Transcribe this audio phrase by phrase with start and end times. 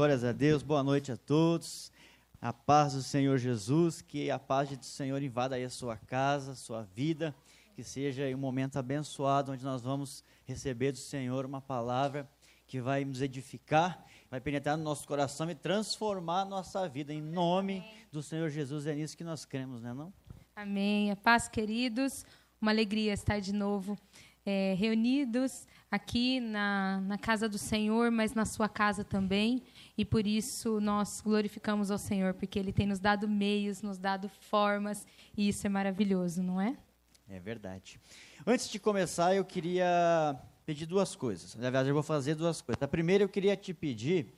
[0.00, 1.92] glórias a Deus, boa noite a todos.
[2.40, 6.52] A paz do Senhor Jesus, que a paz do Senhor invada aí a sua casa,
[6.52, 7.34] a sua vida,
[7.74, 12.26] que seja um momento abençoado onde nós vamos receber do Senhor uma palavra
[12.66, 17.12] que vai nos edificar, vai penetrar no nosso coração e transformar a nossa vida.
[17.12, 20.10] Em nome do Senhor Jesus, é nisso que nós cremos, né, não?
[20.56, 21.10] Amém.
[21.10, 22.24] A paz, queridos.
[22.58, 23.98] Uma alegria estar de novo
[24.46, 29.62] é, reunidos aqui na, na casa do Senhor, mas na sua casa também.
[30.00, 34.30] E por isso nós glorificamos ao Senhor, porque Ele tem nos dado meios, nos dado
[34.30, 36.74] formas, e isso é maravilhoso, não é?
[37.28, 38.00] É verdade.
[38.46, 41.54] Antes de começar, eu queria pedir duas coisas.
[41.54, 42.82] Na verdade, eu vou fazer duas coisas.
[42.82, 44.32] A primeira, eu queria te pedir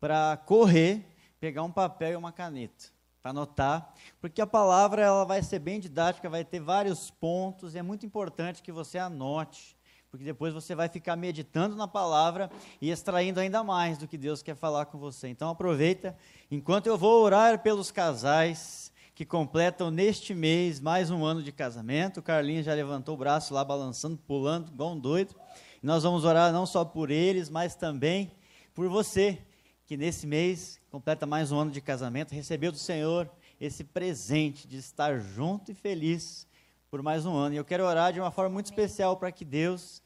[0.00, 1.04] para correr,
[1.38, 2.86] pegar um papel e uma caneta
[3.20, 7.78] para anotar, porque a palavra ela vai ser bem didática, vai ter vários pontos, e
[7.78, 9.76] é muito importante que você anote
[10.12, 12.50] porque depois você vai ficar meditando na palavra
[12.82, 15.26] e extraindo ainda mais do que Deus quer falar com você.
[15.26, 16.14] Então aproveita,
[16.50, 22.20] enquanto eu vou orar pelos casais que completam neste mês mais um ano de casamento.
[22.20, 25.34] O Carlinhos já levantou o braço lá, balançando, pulando, igual um doido.
[25.82, 28.32] Nós vamos orar não só por eles, mas também
[28.74, 29.38] por você,
[29.86, 34.76] que nesse mês completa mais um ano de casamento, recebeu do Senhor esse presente de
[34.76, 36.46] estar junto e feliz
[36.90, 37.54] por mais um ano.
[37.54, 40.01] E eu quero orar de uma forma muito especial para que Deus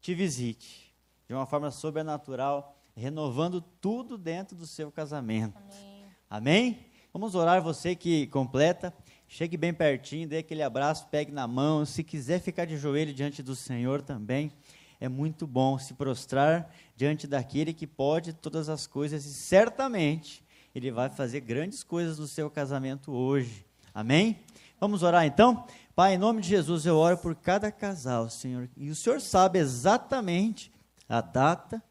[0.00, 0.94] te visite
[1.28, 5.56] de uma forma sobrenatural, renovando tudo dentro do seu casamento.
[5.58, 6.04] Amém?
[6.28, 6.86] Amém?
[7.12, 8.94] Vamos orar, você que completa.
[9.28, 11.84] Chegue bem pertinho, dê aquele abraço, pegue na mão.
[11.84, 14.52] Se quiser ficar de joelho diante do Senhor também,
[15.00, 20.90] é muito bom se prostrar diante daquele que pode todas as coisas e certamente ele
[20.90, 23.64] vai fazer grandes coisas no seu casamento hoje.
[23.94, 24.38] Amém?
[24.78, 25.66] Vamos orar então?
[25.94, 28.68] Pai, em nome de Jesus, eu oro por cada casal, Senhor.
[28.76, 30.72] E o Senhor sabe exatamente
[31.08, 31.82] a data,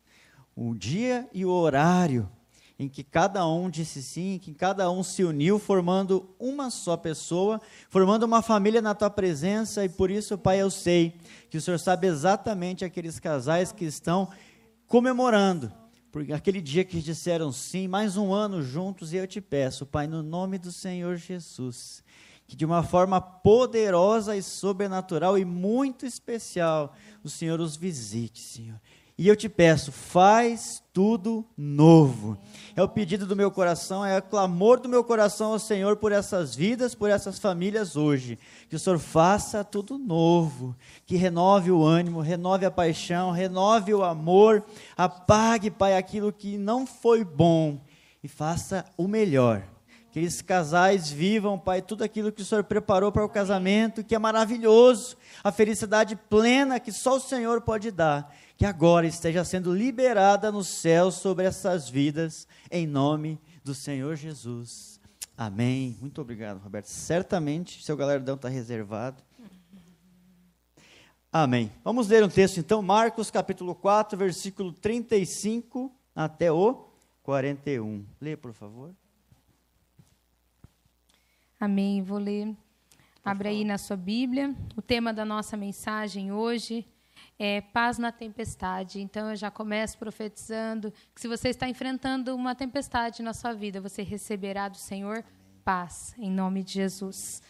[0.55, 2.29] o dia e o horário
[2.79, 6.95] em que cada um disse sim, em que cada um se uniu, formando uma só
[6.95, 9.83] pessoa, formando uma família na tua presença.
[9.83, 11.13] E por isso, Pai, eu sei
[11.49, 14.29] que o Senhor sabe exatamente aqueles casais que estão
[14.87, 15.69] comemorando.
[16.09, 20.07] Porque aquele dia que disseram sim, mais um ano juntos, e eu te peço, Pai,
[20.07, 22.01] no nome do Senhor Jesus,
[22.49, 28.81] que de uma forma poderosa e sobrenatural e muito especial o Senhor os visite, Senhor.
[29.15, 32.39] E eu te peço, faz tudo novo.
[32.75, 36.11] É o pedido do meu coração, é o clamor do meu coração ao Senhor por
[36.11, 38.39] essas vidas, por essas famílias hoje.
[38.67, 44.03] Que o Senhor faça tudo novo, que renove o ânimo, renove a paixão, renove o
[44.03, 44.65] amor,
[44.97, 47.79] apague, Pai, aquilo que não foi bom
[48.23, 49.63] e faça o melhor
[50.11, 54.15] que esses casais vivam, Pai, tudo aquilo que o Senhor preparou para o casamento, que
[54.15, 59.73] é maravilhoso, a felicidade plena que só o Senhor pode dar, que agora esteja sendo
[59.73, 64.99] liberada no céu sobre essas vidas, em nome do Senhor Jesus.
[65.37, 65.95] Amém.
[66.01, 66.87] Muito obrigado, Roberto.
[66.87, 69.23] Certamente seu galardão está reservado.
[71.31, 71.71] Amém.
[71.83, 76.89] Vamos ler um texto então, Marcos capítulo 4, versículo 35 até o
[77.21, 78.03] 41.
[78.19, 78.95] Lê, por favor.
[81.59, 82.01] Amém.
[82.01, 82.55] Vou ler.
[83.23, 84.55] Abra aí na sua Bíblia.
[84.77, 86.87] O tema da nossa mensagem hoje
[87.37, 89.01] é paz na tempestade.
[89.01, 93.81] Então eu já começo profetizando que se você está enfrentando uma tempestade na sua vida,
[93.81, 95.21] você receberá do Senhor
[95.65, 97.41] paz, em nome de Jesus.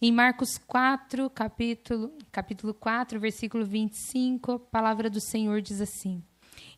[0.00, 6.24] Em Marcos 4, capítulo, capítulo 4, versículo 25, a palavra do Senhor diz assim: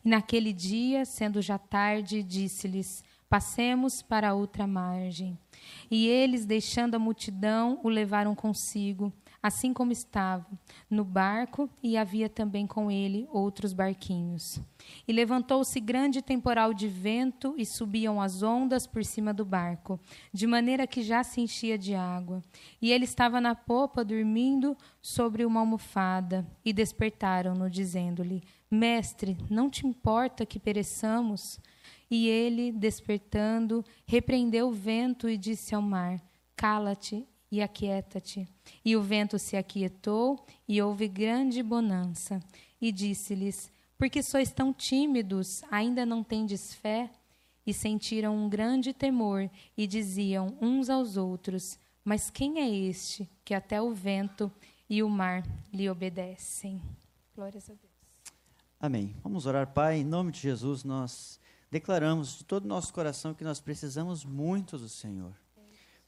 [0.03, 5.39] E naquele dia, sendo já tarde, disse-lhes: Passemos para a outra margem.
[5.89, 10.45] E eles, deixando a multidão, o levaram consigo, assim como estava,
[10.89, 14.61] no barco, e havia também com ele outros barquinhos.
[15.05, 19.99] E levantou-se grande temporal de vento, e subiam as ondas por cima do barco,
[20.31, 22.41] de maneira que já se enchia de água.
[22.81, 28.41] E ele estava na popa, dormindo sobre uma almofada, e despertaram-no, dizendo-lhe:
[28.71, 31.59] Mestre, não te importa que pereçamos?
[32.15, 36.21] E ele, despertando, repreendeu o vento e disse ao mar:
[36.55, 38.47] Cala-te e aquieta-te.
[38.85, 42.39] E o vento se aquietou e houve grande bonança.
[42.79, 45.63] E disse-lhes: Por que sois tão tímidos?
[45.71, 47.09] Ainda não tendes fé?
[47.65, 53.55] E sentiram um grande temor e diziam uns aos outros: Mas quem é este que
[53.55, 54.51] até o vento
[54.87, 55.41] e o mar
[55.73, 56.79] lhe obedecem?
[57.35, 57.91] Glórias a Deus.
[58.79, 59.15] Amém.
[59.23, 61.41] Vamos orar, Pai, em nome de Jesus, nós
[61.73, 65.33] declaramos de todo o nosso coração que nós precisamos muito do Senhor.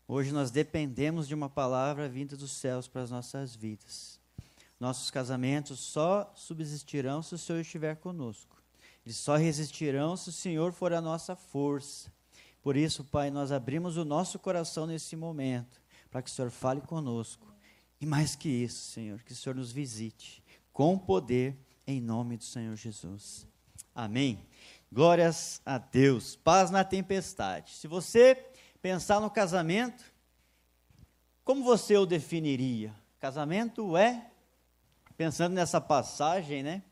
[0.08, 4.20] Hoje nós dependemos de uma palavra vinda dos céus para as nossas vidas.
[4.80, 8.62] Nossos casamentos só subsistirão se o Senhor estiver conosco.
[9.04, 12.14] Eles só resistirão se o Senhor for a nossa força.
[12.62, 16.82] Por isso, Pai, nós abrimos o nosso coração nesse momento, para que o Senhor fale
[16.82, 17.52] conosco.
[18.00, 21.58] E mais que isso, Senhor, que o Senhor nos visite com poder,
[21.88, 23.48] em nome do Senhor Jesus.
[23.96, 24.46] Amém.
[24.92, 26.36] Glórias a Deus.
[26.36, 27.72] Paz na tempestade.
[27.72, 28.36] Se você
[28.82, 30.04] pensar no casamento,
[31.44, 32.94] como você o definiria?
[33.20, 34.32] Casamento é,
[35.18, 36.84] pensando nessa passagem, né?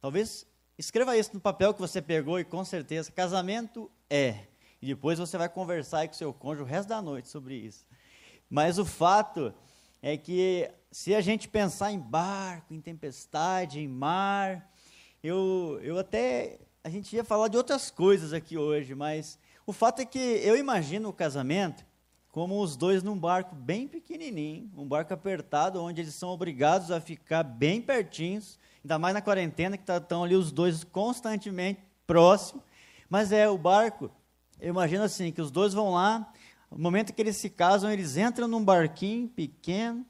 [0.00, 0.46] Talvez
[0.76, 4.46] escreva isso no papel que você pegou e com certeza, casamento é.
[4.80, 7.86] E depois você vai conversar com seu cônjuge o resto da noite sobre isso.
[8.50, 9.54] Mas o fato
[10.02, 14.70] é que se a gente pensar em barco, em tempestade, em mar,
[15.22, 16.58] eu, eu até.
[16.86, 20.54] A gente ia falar de outras coisas aqui hoje, mas o fato é que eu
[20.54, 21.82] imagino o casamento
[22.28, 27.00] como os dois num barco bem pequenininho, um barco apertado, onde eles são obrigados a
[27.00, 32.62] ficar bem pertinhos, ainda mais na quarentena, que estão tá, ali os dois constantemente próximos.
[33.08, 34.10] Mas é o barco,
[34.60, 36.30] eu imagino assim, que os dois vão lá,
[36.70, 40.04] no momento que eles se casam, eles entram num barquinho pequeno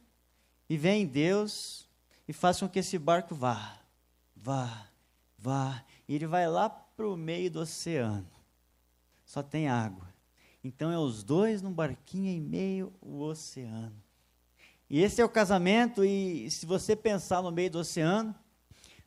[0.68, 1.88] e vem Deus
[2.26, 3.78] e faz com que esse barco vá,
[4.34, 4.88] vá,
[5.38, 5.84] vá.
[6.08, 8.30] E ele vai lá para o meio do oceano.
[9.24, 10.12] Só tem água.
[10.62, 13.94] Então é os dois num barquinho em meio ao oceano.
[14.88, 18.34] E esse é o casamento, e se você pensar no meio do oceano,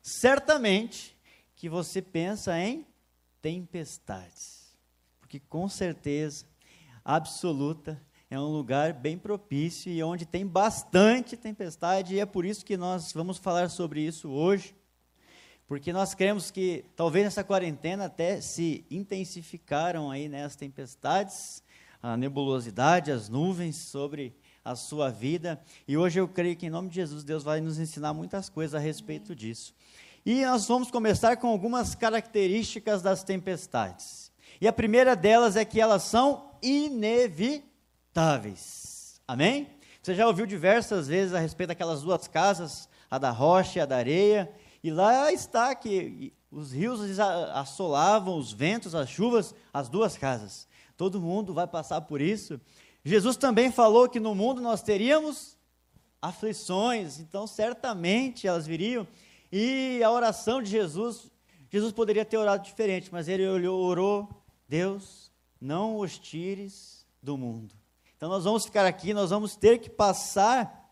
[0.02, 1.16] certamente
[1.54, 2.86] que você pensa em
[3.40, 4.76] tempestades.
[5.20, 6.46] Porque com certeza
[7.04, 12.64] absoluta é um lugar bem propício e onde tem bastante tempestade, e é por isso
[12.64, 14.74] que nós vamos falar sobre isso hoje.
[15.68, 21.62] Porque nós cremos que talvez nessa quarentena até se intensificaram aí né, as tempestades,
[22.02, 24.34] a nebulosidade, as nuvens sobre
[24.64, 25.60] a sua vida.
[25.86, 28.74] E hoje eu creio que em nome de Jesus Deus vai nos ensinar muitas coisas
[28.74, 29.74] a respeito disso.
[30.24, 34.32] E nós vamos começar com algumas características das tempestades.
[34.62, 39.20] E a primeira delas é que elas são inevitáveis.
[39.28, 39.68] Amém?
[40.02, 43.86] Você já ouviu diversas vezes a respeito daquelas duas casas, a da rocha e a
[43.86, 44.50] da areia,
[44.88, 50.66] e lá está que os rios assolavam, os ventos, as chuvas, as duas casas.
[50.96, 52.58] Todo mundo vai passar por isso.
[53.04, 55.58] Jesus também falou que no mundo nós teríamos
[56.22, 59.06] aflições, então certamente elas viriam.
[59.52, 61.30] E a oração de Jesus,
[61.68, 64.26] Jesus poderia ter orado diferente, mas ele orou:
[64.66, 65.30] Deus,
[65.60, 67.74] não os tires do mundo.
[68.16, 70.90] Então nós vamos ficar aqui, nós vamos ter que passar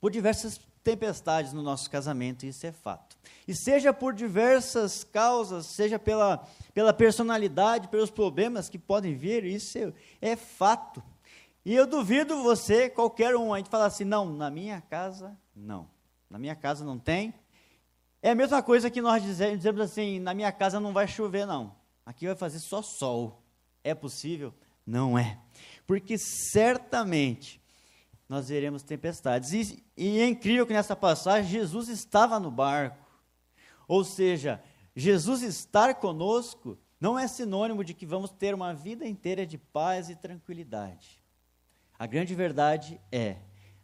[0.00, 3.14] por diversas tempestades no nosso casamento, isso é fato.
[3.46, 9.76] E seja por diversas causas, seja pela, pela personalidade, pelos problemas que podem vir, isso
[9.76, 9.92] é,
[10.22, 11.02] é fato.
[11.62, 15.90] E eu duvido você, qualquer um, a gente falar assim, não, na minha casa, não.
[16.30, 17.34] Na minha casa não tem.
[18.22, 21.46] É a mesma coisa que nós dizemos, dizemos assim, na minha casa não vai chover,
[21.46, 21.76] não.
[22.06, 23.42] Aqui vai fazer só sol.
[23.84, 24.54] É possível?
[24.86, 25.38] Não é.
[25.86, 27.57] Porque certamente
[28.28, 29.52] nós veremos tempestades.
[29.52, 33.04] E, e é incrível que nessa passagem Jesus estava no barco.
[33.86, 34.62] Ou seja,
[34.94, 40.10] Jesus estar conosco não é sinônimo de que vamos ter uma vida inteira de paz
[40.10, 41.22] e tranquilidade.
[41.98, 43.36] A grande verdade é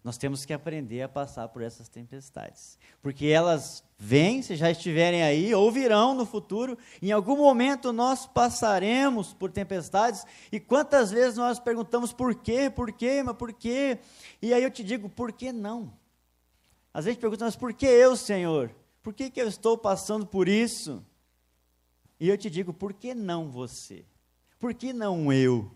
[0.05, 2.79] nós temos que aprender a passar por essas tempestades.
[3.01, 6.77] Porque elas vêm, se já estiverem aí, ou virão no futuro.
[7.01, 10.27] Em algum momento nós passaremos por tempestades.
[10.53, 13.99] E quantas vezes nós perguntamos por quê, por quê, mas por quê?
[14.43, 15.91] E aí eu te digo, por que não?
[16.93, 18.71] Às vezes perguntamos, por que eu, Senhor?
[19.03, 21.03] Por que, que eu estou passando por isso?
[22.21, 24.05] E eu te digo, por que não você?
[24.59, 25.71] Por que não eu?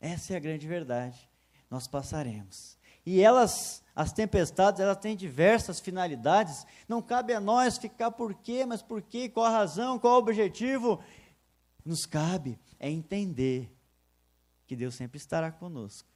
[0.00, 1.28] Essa é a grande verdade.
[1.70, 2.76] Nós passaremos.
[3.06, 6.66] E elas, as tempestades, elas têm diversas finalidades.
[6.88, 10.18] Não cabe a nós ficar por quê, mas por quê, qual a razão, qual o
[10.18, 11.02] objetivo.
[11.84, 13.70] Nos cabe é entender
[14.66, 16.08] que Deus sempre estará conosco,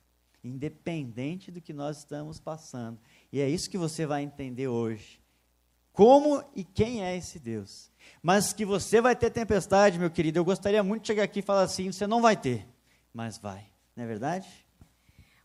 [0.42, 2.98] independente do que nós estamos passando.
[3.30, 5.20] E é isso que você vai entender hoje.
[5.92, 7.90] Como e quem é esse Deus.
[8.22, 10.38] Mas que você vai ter tempestade, meu querido.
[10.38, 12.66] Eu gostaria muito de chegar aqui e falar assim: você não vai ter,
[13.12, 13.66] mas vai.
[13.96, 14.48] Não é verdade?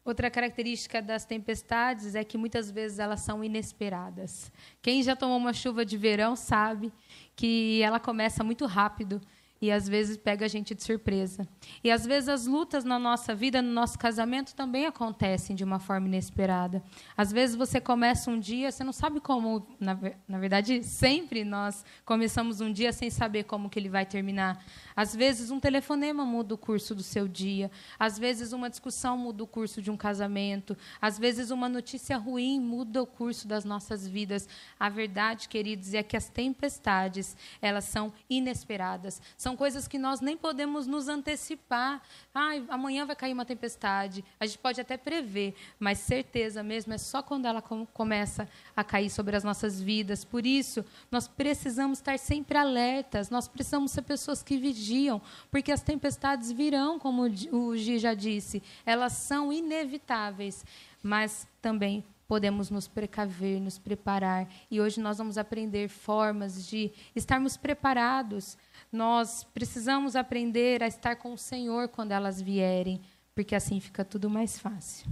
[0.05, 4.51] Outra característica das tempestades é que muitas vezes elas são inesperadas.
[4.81, 6.91] Quem já tomou uma chuva de verão sabe
[7.35, 9.21] que ela começa muito rápido
[9.63, 11.47] e às vezes pega a gente de surpresa.
[11.81, 15.79] E às vezes as lutas na nossa vida, no nosso casamento, também acontecem de uma
[15.79, 16.83] forma inesperada.
[17.15, 21.85] Às vezes você começa um dia, você não sabe como, na, na verdade, sempre nós
[22.03, 24.61] começamos um dia sem saber como que ele vai terminar.
[24.93, 29.45] Às vezes um telefonema muda o curso do seu dia, às vezes uma discussão muda
[29.45, 34.05] o curso de um casamento, às vezes uma notícia ruim muda o curso das nossas
[34.05, 34.45] vidas.
[34.77, 39.21] A verdade, queridos, é que as tempestades, elas são inesperadas.
[39.37, 42.01] São são coisas que nós nem podemos nos antecipar.
[42.33, 44.25] Ah, amanhã vai cair uma tempestade.
[44.39, 48.83] A gente pode até prever, mas certeza mesmo é só quando ela com, começa a
[48.83, 50.25] cair sobre as nossas vidas.
[50.25, 55.83] Por isso, nós precisamos estar sempre alertas, nós precisamos ser pessoas que vigiam, porque as
[55.83, 60.65] tempestades virão, como o Gi já disse, elas são inevitáveis,
[61.03, 64.47] mas também podemos nos precaver, nos preparar.
[64.71, 68.57] E hoje nós vamos aprender formas de estarmos preparados
[68.93, 73.01] nós precisamos aprender a estar com o Senhor quando elas vierem,
[73.35, 75.07] porque assim fica tudo mais fácil.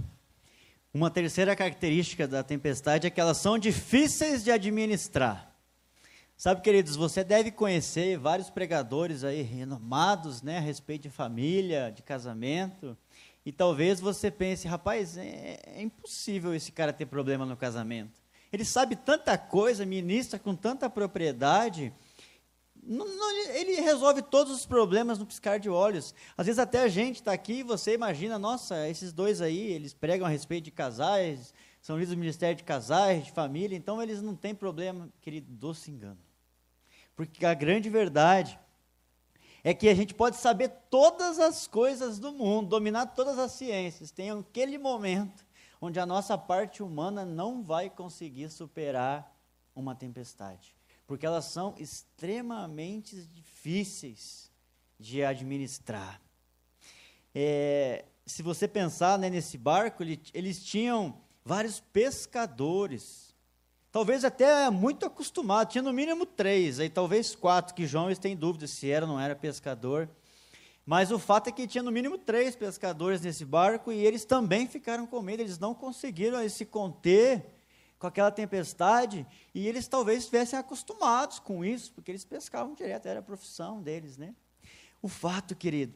[0.94, 5.52] Uma terceira característica da tempestade é que elas são difíceis de administrar.
[6.36, 12.02] Sabe, queridos, você deve conhecer vários pregadores aí renomados, né, a respeito de família, de
[12.02, 12.96] casamento,
[13.44, 18.20] e talvez você pense, rapaz, é, é impossível esse cara ter problema no casamento.
[18.52, 21.92] Ele sabe tanta coisa, ministra com tanta propriedade,
[22.82, 26.12] não, não, ele resolve todos os problemas no piscar de olhos.
[26.36, 29.94] Às vezes até a gente está aqui e você imagina, nossa, esses dois aí, eles
[29.94, 34.20] pregam a respeito de casais, são líderes do Ministério de Casais, de família, então eles
[34.20, 36.18] não têm problema, querido, doce engano.
[37.14, 38.58] Porque a grande verdade
[39.62, 44.10] é que a gente pode saber todas as coisas do mundo, dominar todas as ciências,
[44.10, 45.46] tem aquele momento
[45.80, 49.32] onde a nossa parte humana não vai conseguir superar
[49.74, 50.74] uma tempestade
[51.12, 54.50] porque elas são extremamente difíceis
[54.98, 56.18] de administrar.
[57.34, 63.34] É, se você pensar né, nesse barco, ele, eles tinham vários pescadores,
[63.90, 68.66] talvez até muito acostumados, tinha no mínimo três, aí talvez quatro, que João tem dúvida
[68.66, 70.08] se era ou não era pescador.
[70.86, 74.66] Mas o fato é que tinha no mínimo três pescadores nesse barco e eles também
[74.66, 77.44] ficaram com medo, eles não conseguiram se conter
[78.02, 83.20] com aquela tempestade, e eles talvez estivessem acostumados com isso, porque eles pescavam direto, era
[83.20, 84.34] a profissão deles, né?
[85.00, 85.94] O fato, querido,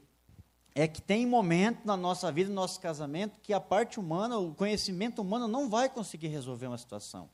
[0.72, 4.54] é que tem momento na nossa vida, no nosso casamento, que a parte humana, o
[4.54, 7.28] conhecimento humano não vai conseguir resolver uma situação.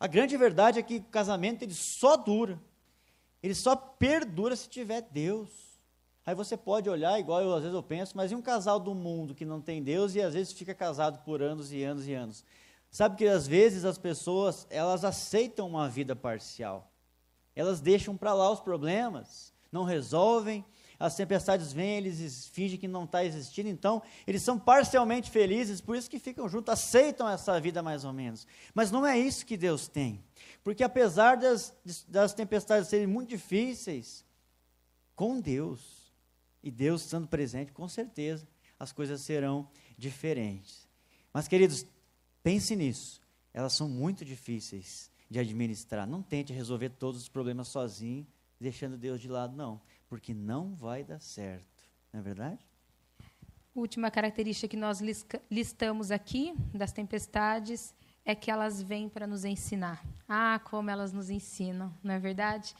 [0.00, 2.60] A grande verdade é que o casamento ele só dura,
[3.40, 5.48] ele só perdura se tiver Deus.
[6.24, 8.96] Aí você pode olhar, igual eu às vezes eu penso, mas e um casal do
[8.96, 12.14] mundo que não tem Deus e às vezes fica casado por anos e anos e
[12.14, 12.44] anos?
[12.96, 16.90] Sabe que às vezes as pessoas, elas aceitam uma vida parcial.
[17.54, 20.64] Elas deixam para lá os problemas, não resolvem,
[20.98, 25.94] as tempestades vêm, eles fingem que não está existindo, então eles são parcialmente felizes, por
[25.94, 28.46] isso que ficam juntos, aceitam essa vida mais ou menos.
[28.74, 30.24] Mas não é isso que Deus tem,
[30.64, 31.76] porque apesar das,
[32.08, 34.24] das tempestades serem muito difíceis,
[35.14, 36.10] com Deus,
[36.62, 38.48] e Deus estando presente, com certeza
[38.78, 40.88] as coisas serão diferentes.
[41.30, 41.84] Mas, queridos,
[42.46, 43.20] Pense nisso.
[43.52, 46.06] Elas são muito difíceis de administrar.
[46.06, 48.24] Não tente resolver todos os problemas sozinho,
[48.60, 49.80] deixando Deus de lado, não.
[50.08, 51.82] Porque não vai dar certo.
[52.12, 52.64] Não é verdade?
[53.74, 55.00] Última característica que nós
[55.50, 57.92] listamos aqui das tempestades
[58.24, 60.06] é que elas vêm para nos ensinar.
[60.28, 62.76] Ah, como elas nos ensinam, não é verdade?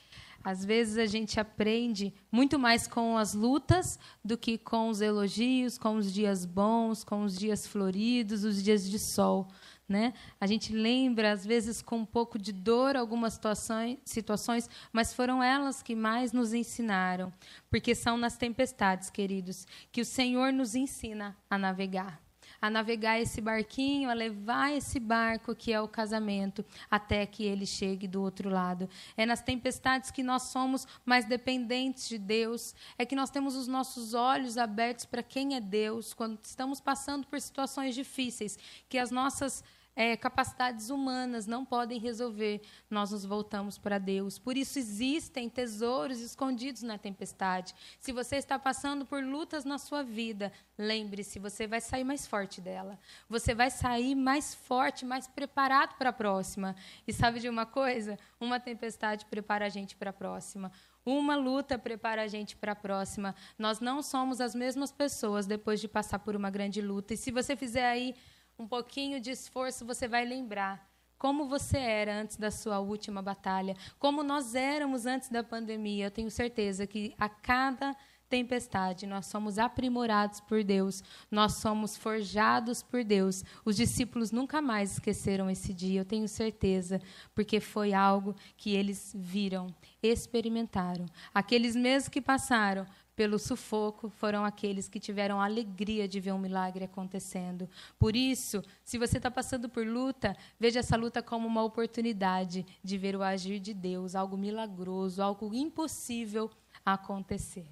[0.47, 5.77] Às vezes a gente aprende muito mais com as lutas do que com os elogios,
[5.77, 9.49] com os dias bons, com os dias floridos, os dias de sol.
[9.89, 10.15] Né?
[10.41, 15.43] A gente lembra, às vezes, com um pouco de dor, algumas situações, situações, mas foram
[15.43, 17.33] elas que mais nos ensinaram.
[17.69, 22.25] Porque são nas tempestades, queridos, que o Senhor nos ensina a navegar
[22.61, 27.67] a navegar esse barquinho, a levar esse barco que é o casamento, até que ele
[27.67, 28.89] chegue do outro lado.
[29.17, 33.67] É nas tempestades que nós somos mais dependentes de Deus, é que nós temos os
[33.67, 38.59] nossos olhos abertos para quem é Deus, quando estamos passando por situações difíceis,
[38.89, 39.63] que as nossas
[39.97, 42.61] é, capacidades humanas não podem resolver,
[42.91, 44.39] nós nos voltamos para Deus.
[44.39, 47.75] Por isso existem tesouros escondidos na tempestade.
[47.99, 52.61] Se você está passando por lutas na sua vida, lembre-se, você vai sair mais forte
[52.61, 52.99] dela.
[53.27, 56.77] Você vai sair mais forte, mais preparado para a próxima.
[57.09, 58.19] E sabe de uma coisa?
[58.39, 60.71] Uma tempestade prepara a gente para a próxima.
[61.07, 63.35] Uma luta prepara a gente para a próxima.
[63.59, 67.15] Nós não somos as mesmas pessoas depois de passar por uma grande luta.
[67.15, 68.15] E se você fizer aí
[68.59, 73.75] um pouquinho de esforço, você vai lembrar como você era antes da sua última batalha,
[73.99, 76.07] como nós éramos antes da pandemia.
[76.07, 77.97] Eu tenho certeza que a cada
[78.29, 83.45] tempestade, nós somos aprimorados por Deus, nós somos forjados por Deus.
[83.65, 87.01] Os discípulos nunca mais esqueceram esse dia, eu tenho certeza,
[87.35, 89.69] porque foi algo que eles viram,
[90.03, 91.07] experimentaram.
[91.33, 92.87] Aqueles mesmos que passaram
[93.17, 97.69] pelo sufoco foram aqueles que tiveram a alegria de ver um milagre acontecendo.
[97.99, 102.99] Por isso, se você está passando por luta, veja essa luta como uma oportunidade de
[102.99, 106.51] ver o agir de Deus, algo milagroso, algo impossível
[106.85, 107.67] acontecer.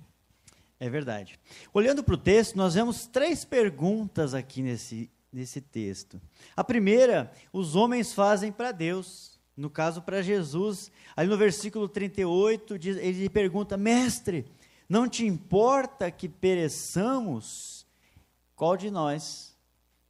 [0.81, 1.39] É verdade.
[1.73, 6.21] Olhando para o texto, nós vemos três perguntas aqui nesse, nesse texto.
[6.57, 9.35] A primeira, os homens fazem para Deus.
[9.57, 10.91] No caso, para Jesus.
[11.15, 14.45] Ali no versículo 38, diz, ele pergunta: Mestre,
[14.89, 17.87] não te importa que pereçamos?
[18.55, 19.57] Qual de nós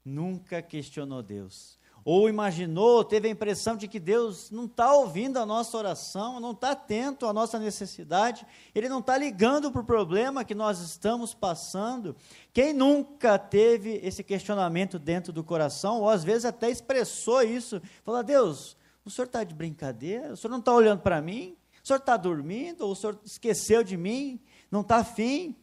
[0.04, 1.78] nunca questionou Deus?
[2.04, 6.50] ou imaginou, teve a impressão de que Deus não está ouvindo a nossa oração, não
[6.50, 11.32] está atento à nossa necessidade, Ele não está ligando para o problema que nós estamos
[11.32, 12.14] passando.
[12.52, 18.22] Quem nunca teve esse questionamento dentro do coração, ou às vezes até expressou isso, falou:
[18.22, 20.34] Deus, o senhor está de brincadeira?
[20.34, 21.56] O senhor não está olhando para mim?
[21.82, 22.82] O senhor está dormindo?
[22.82, 24.38] Ou o senhor esqueceu de mim?
[24.74, 25.54] Não está afim?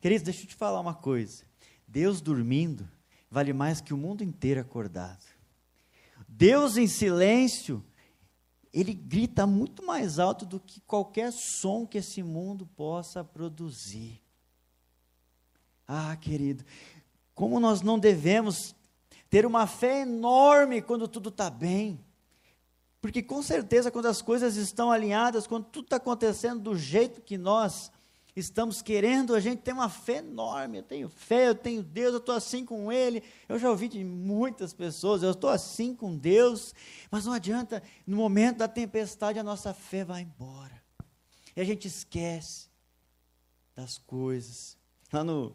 [0.00, 1.44] Queridos, deixa eu te falar uma coisa:
[1.86, 2.88] Deus dormindo
[3.30, 5.22] vale mais que o mundo inteiro acordado.
[6.26, 7.84] Deus em silêncio,
[8.72, 14.22] ele grita muito mais alto do que qualquer som que esse mundo possa produzir.
[15.86, 16.64] Ah, querido,
[17.34, 18.74] como nós não devemos
[19.28, 22.02] ter uma fé enorme quando tudo está bem.
[23.02, 27.36] Porque com certeza, quando as coisas estão alinhadas, quando tudo está acontecendo do jeito que
[27.36, 27.92] nós
[28.36, 30.78] estamos querendo, a gente tem uma fé enorme.
[30.78, 33.22] Eu tenho fé, eu tenho Deus, eu estou assim com Ele.
[33.48, 36.74] Eu já ouvi de muitas pessoas, eu estou assim com Deus,
[37.10, 40.80] mas não adianta, no momento da tempestade, a nossa fé vai embora.
[41.56, 42.68] E a gente esquece
[43.74, 44.76] das coisas.
[45.12, 45.54] Lá no,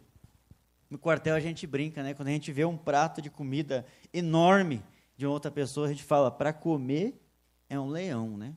[0.89, 2.13] no quartel a gente brinca, né?
[2.13, 4.83] Quando a gente vê um prato de comida enorme
[5.15, 7.21] de outra pessoa, a gente fala: para comer
[7.69, 8.55] é um leão, né?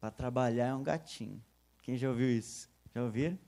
[0.00, 1.42] Para trabalhar é um gatinho.
[1.82, 2.68] Quem já ouviu isso?
[2.94, 3.38] Já ouviram?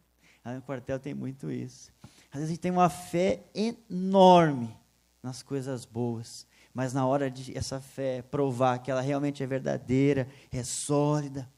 [0.44, 1.90] Aí no quartel tem muito isso.
[2.30, 4.76] Às vezes a gente tem uma fé enorme
[5.22, 10.28] nas coisas boas, mas na hora de essa fé provar que ela realmente é verdadeira,
[10.52, 11.50] é sólida,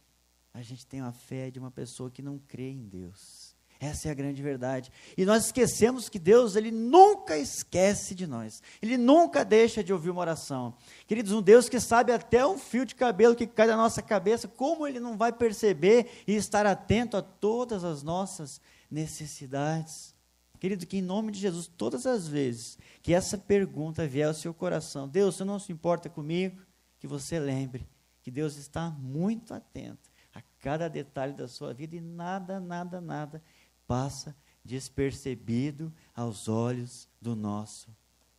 [0.55, 3.57] a gente tem uma fé de uma pessoa que não crê em Deus.
[3.79, 4.91] Essa é a grande verdade.
[5.17, 8.63] E nós esquecemos que Deus, Ele nunca esquece de nós.
[8.81, 10.75] Ele nunca deixa de ouvir uma oração.
[11.07, 14.49] Queridos, um Deus que sabe até um fio de cabelo que cai da nossa cabeça,
[14.49, 20.15] como Ele não vai perceber e estar atento a todas as nossas necessidades.
[20.59, 24.55] Querido, que em nome de Jesus, todas as vezes que essa pergunta vier ao seu
[24.55, 26.61] coração, Deus, você não se importa comigo,
[26.99, 27.87] que você lembre
[28.23, 33.43] que Deus está muito atento a cada detalhe da sua vida e nada, nada, nada
[33.87, 37.89] passa despercebido aos olhos do nosso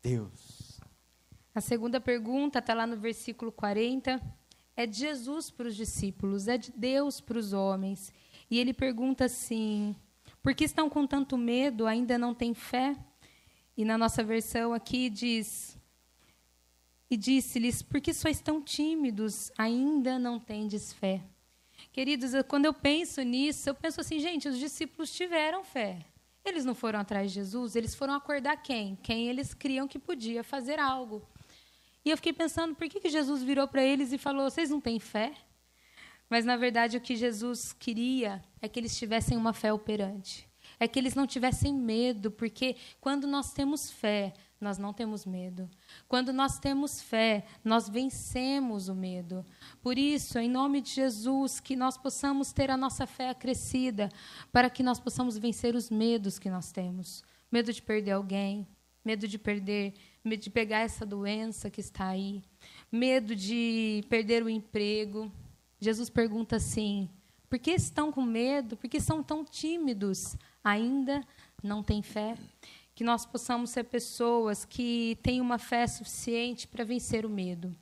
[0.02, 0.80] Deus.
[1.56, 4.22] A segunda pergunta está lá no versículo 40.
[4.76, 8.14] É de Jesus para os discípulos, é de Deus para os homens.
[8.52, 9.96] E ele pergunta assim:
[10.48, 11.86] por que estão com tanto medo?
[11.86, 12.96] Ainda não têm fé?
[13.76, 15.78] E na nossa versão aqui diz:
[17.10, 19.52] E disse-lhes: Por que sois tão tímidos?
[19.58, 21.22] Ainda não tendes fé?
[21.92, 26.06] Queridos, quando eu penso nisso, eu penso assim, gente, os discípulos tiveram fé.
[26.46, 28.98] Eles não foram atrás de Jesus, eles foram acordar quem?
[29.04, 31.28] Quem eles criam que podia fazer algo.
[32.06, 34.80] E eu fiquei pensando, por que, que Jesus virou para eles e falou: Vocês não
[34.80, 35.34] têm fé?
[36.30, 40.48] Mas, na verdade, o que Jesus queria é que eles tivessem uma fé operante.
[40.80, 45.70] É que eles não tivessem medo, porque quando nós temos fé, nós não temos medo.
[46.08, 49.46] Quando nós temos fé, nós vencemos o medo.
[49.82, 54.10] Por isso, em nome de Jesus, que nós possamos ter a nossa fé acrescida,
[54.52, 57.24] para que nós possamos vencer os medos que nós temos.
[57.52, 58.68] Medo de perder alguém,
[59.06, 59.94] medo de perder,
[60.24, 62.44] medo de pegar essa doença que está aí,
[62.92, 65.32] medo de perder o emprego,
[65.80, 67.08] Jesus pergunta assim:
[67.50, 68.76] por que estão com medo?
[68.76, 70.36] Por que são tão tímidos?
[70.64, 71.24] Ainda
[71.64, 72.36] não têm fé?
[72.94, 77.76] Que nós possamos ser pessoas que têm uma fé suficiente para vencer o medo.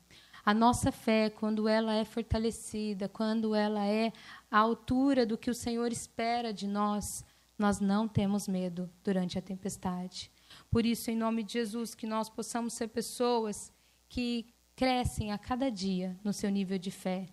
[0.46, 4.14] A nossa fé, quando ela é fortalecida, quando ela é
[4.52, 7.26] à altura do que o Senhor espera de nós,
[7.58, 10.30] nós não temos medo durante a tempestade.
[10.70, 13.74] Por isso, em nome de Jesus, que nós possamos ser pessoas
[14.08, 17.28] que crescem a cada dia no seu nível de fé,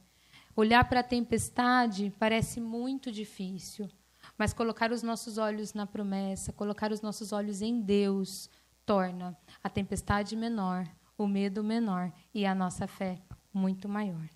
[0.54, 3.88] Olhar para a tempestade parece muito difícil,
[4.36, 8.50] mas colocar os nossos olhos na promessa, colocar os nossos olhos em Deus,
[8.84, 10.86] torna a tempestade menor,
[11.16, 13.18] o medo menor e a nossa fé
[13.52, 14.28] muito maior.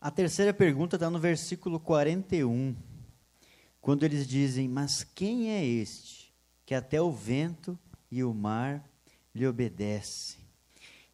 [0.00, 2.74] A terceira pergunta está no versículo 41,
[3.80, 6.32] quando eles dizem: Mas quem é este
[6.64, 7.78] que até o vento
[8.10, 8.82] e o mar
[9.34, 10.40] lhe obedecem?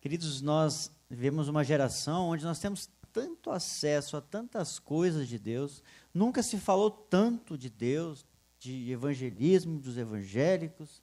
[0.00, 5.83] Queridos, nós vivemos uma geração onde nós temos tanto acesso a tantas coisas de Deus,
[6.14, 8.24] nunca se falou tanto de Deus,
[8.61, 11.02] de evangelismo, dos evangélicos,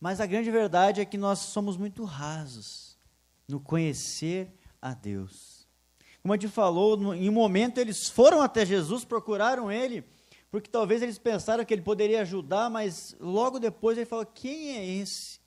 [0.00, 2.96] mas a grande verdade é que nós somos muito rasos
[3.48, 5.66] no conhecer a Deus.
[6.22, 10.04] Como a gente falou, em um momento eles foram até Jesus, procuraram ele,
[10.50, 14.86] porque talvez eles pensaram que ele poderia ajudar, mas logo depois ele falou: Quem é
[14.86, 15.40] esse?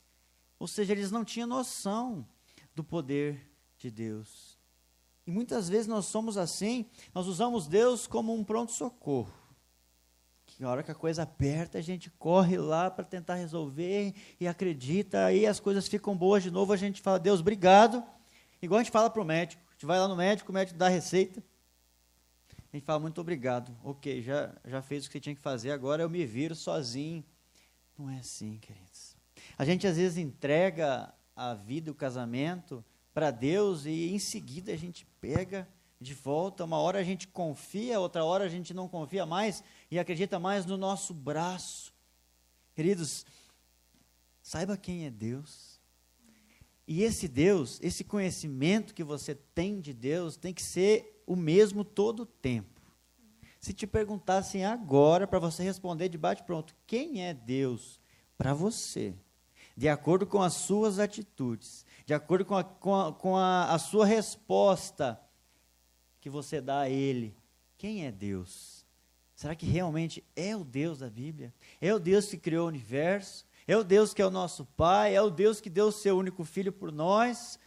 [0.59, 2.27] Ou seja, eles não tinham noção
[2.75, 4.50] do poder de Deus.
[5.25, 9.31] E muitas vezes nós somos assim, nós usamos Deus como um pronto-socorro.
[10.45, 14.47] Que a hora que a coisa aperta, a gente corre lá para tentar resolver e
[14.47, 18.03] acredita, aí as coisas ficam boas de novo, a gente fala, Deus, obrigado.
[18.61, 19.61] Igual a gente fala para o médico.
[19.69, 21.43] A gente vai lá no médico, o médico dá a receita.
[22.71, 23.75] A gente fala, muito obrigado.
[23.83, 27.23] Ok, já, já fez o que você tinha que fazer, agora eu me viro sozinho.
[27.97, 29.15] Não é assim, queridos.
[29.57, 34.77] A gente às vezes entrega a vida, o casamento, para Deus e em seguida a
[34.77, 35.67] gente pega
[35.99, 36.65] de volta.
[36.65, 40.65] Uma hora a gente confia, outra hora a gente não confia mais e acredita mais
[40.65, 41.93] no nosso braço.
[42.73, 43.25] Queridos,
[44.41, 45.79] saiba quem é Deus.
[46.87, 51.85] E esse Deus, esse conhecimento que você tem de Deus, tem que ser o mesmo
[51.85, 52.81] todo o tempo.
[53.59, 57.99] Se te perguntassem agora, para você responder de bate-pronto, quem é Deus
[58.37, 59.13] para você?
[59.77, 63.79] De acordo com as suas atitudes, de acordo com, a, com, a, com a, a
[63.79, 65.19] sua resposta
[66.19, 67.35] que você dá a Ele.
[67.77, 68.85] Quem é Deus?
[69.35, 71.53] Será que realmente é o Deus da Bíblia?
[71.79, 73.45] É o Deus que criou o universo?
[73.67, 75.15] É o Deus que é o nosso Pai?
[75.15, 77.57] É o Deus que deu o seu único filho por nós?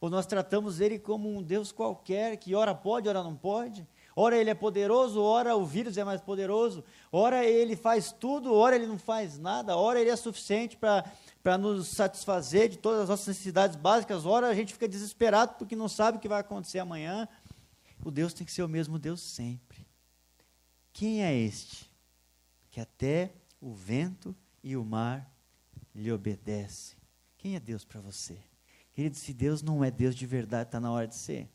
[0.00, 3.86] Ou nós tratamos Ele como um Deus qualquer, que ora pode, ora não pode?
[4.22, 8.76] Ora ele é poderoso, ora o vírus é mais poderoso, ora ele faz tudo, ora
[8.76, 13.28] ele não faz nada, ora ele é suficiente para nos satisfazer de todas as nossas
[13.28, 17.26] necessidades básicas, ora a gente fica desesperado porque não sabe o que vai acontecer amanhã.
[18.04, 19.86] O Deus tem que ser o mesmo Deus sempre.
[20.92, 21.90] Quem é este?
[22.70, 25.32] Que até o vento e o mar
[25.94, 26.98] lhe obedecem.
[27.38, 28.38] Quem é Deus para você?
[28.92, 31.48] Querido, se Deus não é Deus de verdade, está na hora de ser.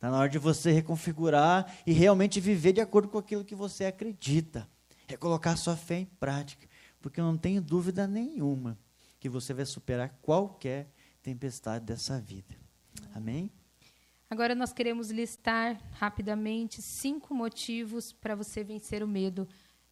[0.00, 3.84] Está na hora de você reconfigurar e realmente viver de acordo com aquilo que você
[3.84, 4.66] acredita.
[5.06, 6.66] É colocar sua fé em prática.
[7.02, 8.78] Porque eu não tenho dúvida nenhuma
[9.18, 10.90] que você vai superar qualquer
[11.22, 12.56] tempestade dessa vida.
[13.14, 13.50] Amém?
[14.30, 19.46] Agora nós queremos listar rapidamente cinco motivos para você vencer o medo.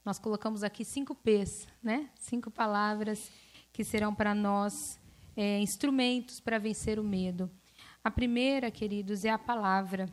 [0.07, 2.09] Nós colocamos aqui cinco P's, né?
[2.15, 3.31] Cinco palavras
[3.75, 4.99] que serão para nós
[5.37, 7.51] é, instrumentos para vencer o medo.
[8.03, 10.09] A primeira, queridos, é a palavra.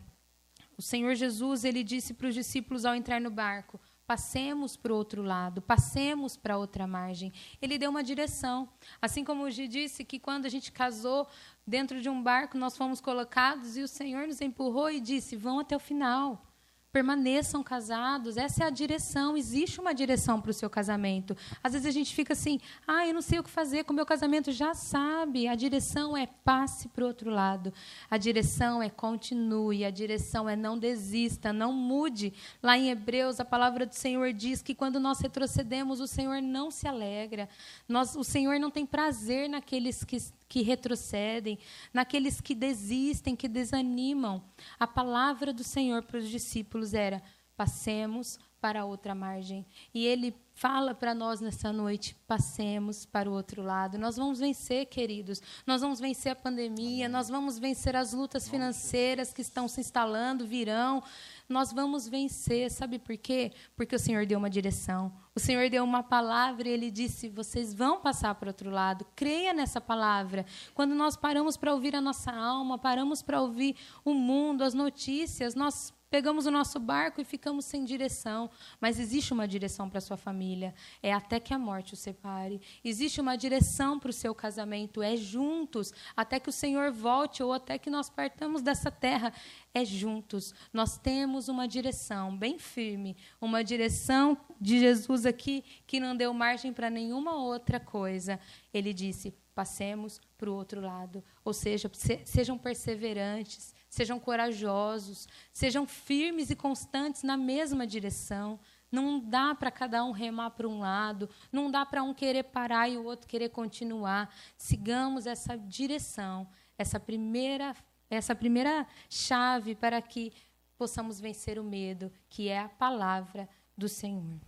[0.77, 4.95] O Senhor Jesus ele disse para os discípulos ao entrar no barco: Passemos para o
[4.95, 7.33] outro lado, passemos para outra margem.
[7.61, 8.69] Ele deu uma direção.
[9.01, 11.27] Assim como o Gi disse que quando a gente casou
[11.65, 15.59] dentro de um barco, nós fomos colocados e o Senhor nos empurrou e disse: vão
[15.59, 16.54] até o final
[16.95, 18.37] permaneçam casados.
[18.37, 19.35] Essa é a direção.
[19.35, 21.35] Existe uma direção para o seu casamento.
[21.61, 23.95] Às vezes a gente fica assim, ah, eu não sei o que fazer com o
[23.97, 24.49] meu casamento.
[24.49, 25.45] Já sabe.
[25.45, 27.73] A direção é passe para o outro lado.
[28.09, 29.83] A direção é continue.
[29.83, 32.31] A direção é não desista, não mude.
[32.63, 36.71] Lá em Hebreus, a palavra do Senhor diz que quando nós retrocedemos, o Senhor não
[36.71, 37.49] se alegra.
[37.89, 40.15] Nós, o Senhor não tem prazer naqueles que
[40.47, 41.57] que retrocedem,
[41.93, 44.43] naqueles que desistem, que desanimam.
[44.79, 47.21] A palavra do Senhor para os discípulos era:
[47.55, 49.63] passemos para outra margem.
[49.93, 53.95] E ele fala para nós nessa noite: passemos para o outro lado.
[53.99, 55.39] Nós vamos vencer, queridos.
[55.67, 60.47] Nós vamos vencer a pandemia, nós vamos vencer as lutas financeiras que estão se instalando,
[60.47, 61.03] virão.
[61.47, 62.71] Nós vamos vencer.
[62.71, 63.51] Sabe por quê?
[63.75, 65.13] Porque o Senhor deu uma direção.
[65.35, 69.05] O Senhor deu uma palavra e ele disse: vocês vão passar para o outro lado.
[69.15, 70.43] Creia nessa palavra.
[70.73, 75.53] Quando nós paramos para ouvir a nossa alma, paramos para ouvir o mundo, as notícias,
[75.53, 78.49] nós pegamos o nosso barco e ficamos sem direção.
[78.79, 80.73] Mas existe uma direção para a sua família.
[81.01, 82.61] É até que a morte o separe.
[82.83, 85.01] Existe uma direção para o seu casamento.
[85.01, 85.93] É juntos.
[86.15, 89.33] Até que o Senhor volte ou até que nós partamos dessa terra.
[89.73, 90.53] É juntos.
[90.71, 93.17] Nós temos uma direção bem firme.
[93.41, 98.39] Uma direção de Jesus aqui que não deu margem para nenhuma outra coisa.
[98.73, 101.23] Ele disse: passemos para o outro lado.
[101.43, 101.89] Ou seja,
[102.25, 108.59] sejam perseverantes, sejam corajosos, sejam firmes e constantes na mesma direção.
[108.91, 112.89] Não dá para cada um remar para um lado, não dá para um querer parar
[112.89, 114.33] e o outro querer continuar.
[114.57, 117.75] Sigamos essa direção, essa primeira
[118.07, 120.31] essa primeira chave para que
[120.77, 124.39] possamos vencer o medo, que é a palavra do Senhor.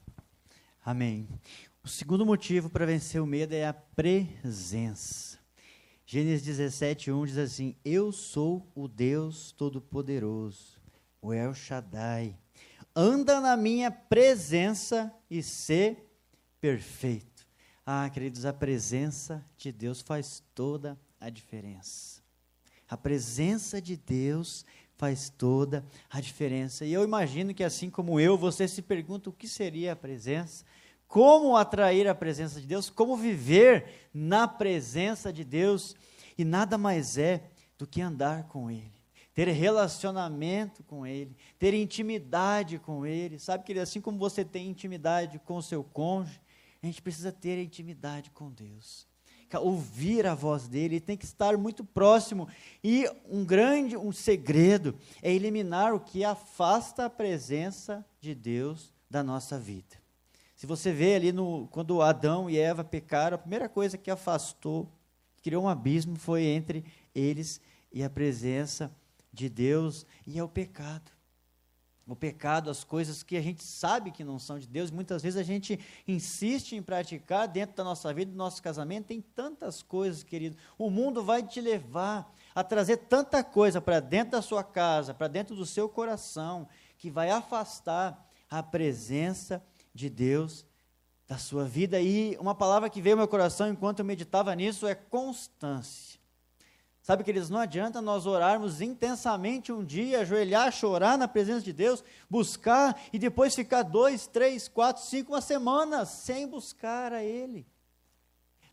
[0.86, 1.27] Amém.
[1.83, 5.37] O segundo motivo para vencer o medo é a presença.
[6.09, 10.79] Gênesis 17, 1 diz assim: Eu sou o Deus Todo-Poderoso,
[11.21, 12.33] o El Shaddai.
[12.95, 16.09] Anda na minha presença e ser
[16.61, 17.45] perfeito.
[17.85, 22.21] Ah, queridos, a presença de Deus faz toda a diferença.
[22.87, 24.65] A presença de Deus
[24.95, 26.85] faz toda a diferença.
[26.85, 30.63] E eu imagino que, assim como eu, você se pergunta o que seria a presença,
[31.07, 35.95] como atrair a presença de Deus, como viver na presença de Deus,
[36.37, 38.91] e nada mais é do que andar com Ele,
[39.33, 43.39] ter relacionamento com Ele, ter intimidade com Ele.
[43.39, 46.41] Sabe que assim como você tem intimidade com o seu cônjuge,
[46.81, 49.07] a gente precisa ter intimidade com Deus.
[49.61, 52.49] Ouvir a voz dele, tem que estar muito próximo.
[52.83, 59.23] E um grande, um segredo é eliminar o que afasta a presença de Deus da
[59.23, 59.95] nossa vida.
[60.57, 64.91] Se você vê ali no, quando Adão e Eva pecaram, a primeira coisa que afastou,
[65.43, 67.61] criou um abismo, foi entre eles
[67.93, 68.91] e a presença
[69.31, 71.11] de Deus, e é o pecado.
[72.07, 75.39] O pecado, as coisas que a gente sabe que não são de Deus, muitas vezes
[75.39, 80.23] a gente insiste em praticar dentro da nossa vida, do nosso casamento, tem tantas coisas,
[80.23, 80.57] querido.
[80.75, 85.27] O mundo vai te levar a trazer tanta coisa para dentro da sua casa, para
[85.27, 86.67] dentro do seu coração,
[86.97, 90.65] que vai afastar a presença de de Deus
[91.27, 91.99] da sua vida.
[91.99, 96.17] E uma palavra que veio ao meu coração enquanto eu meditava nisso é constância.
[97.01, 101.71] Sabe, que eles não adianta nós orarmos intensamente um dia, ajoelhar, chorar na presença de
[101.71, 107.65] Deus, buscar e depois ficar dois, três, quatro, cinco, uma semana sem buscar a Ele.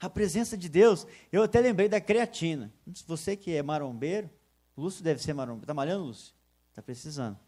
[0.00, 2.72] A presença de Deus, eu até lembrei da creatina.
[3.06, 4.28] Você que é marombeiro,
[4.76, 5.62] Lúcio deve ser marombeiro.
[5.62, 6.34] Está malhando, Lúcio?
[6.70, 7.38] Está precisando.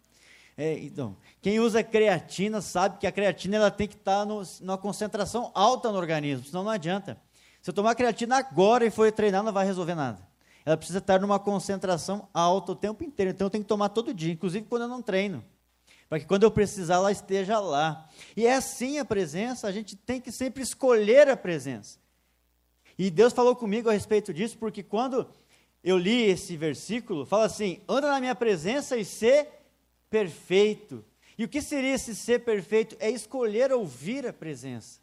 [0.57, 4.79] É, então, quem usa creatina sabe que a creatina ela tem que estar tá numa
[4.79, 7.21] concentração alta no organismo, senão não adianta.
[7.61, 10.27] Se eu tomar creatina agora e for treinar, não vai resolver nada.
[10.65, 13.33] Ela precisa estar numa concentração alta o tempo inteiro.
[13.33, 15.45] Então eu tenho que tomar todo dia, inclusive quando eu não treino.
[16.09, 18.09] Para que quando eu precisar, ela esteja lá.
[18.37, 21.99] E é assim a presença, a gente tem que sempre escolher a presença.
[22.99, 25.29] E Deus falou comigo a respeito disso, porque quando
[25.85, 29.56] eu li esse versículo, fala assim: anda na minha presença e ser
[30.11, 31.05] perfeito.
[31.39, 32.97] E o que seria esse ser perfeito?
[32.99, 35.01] É escolher ouvir a presença.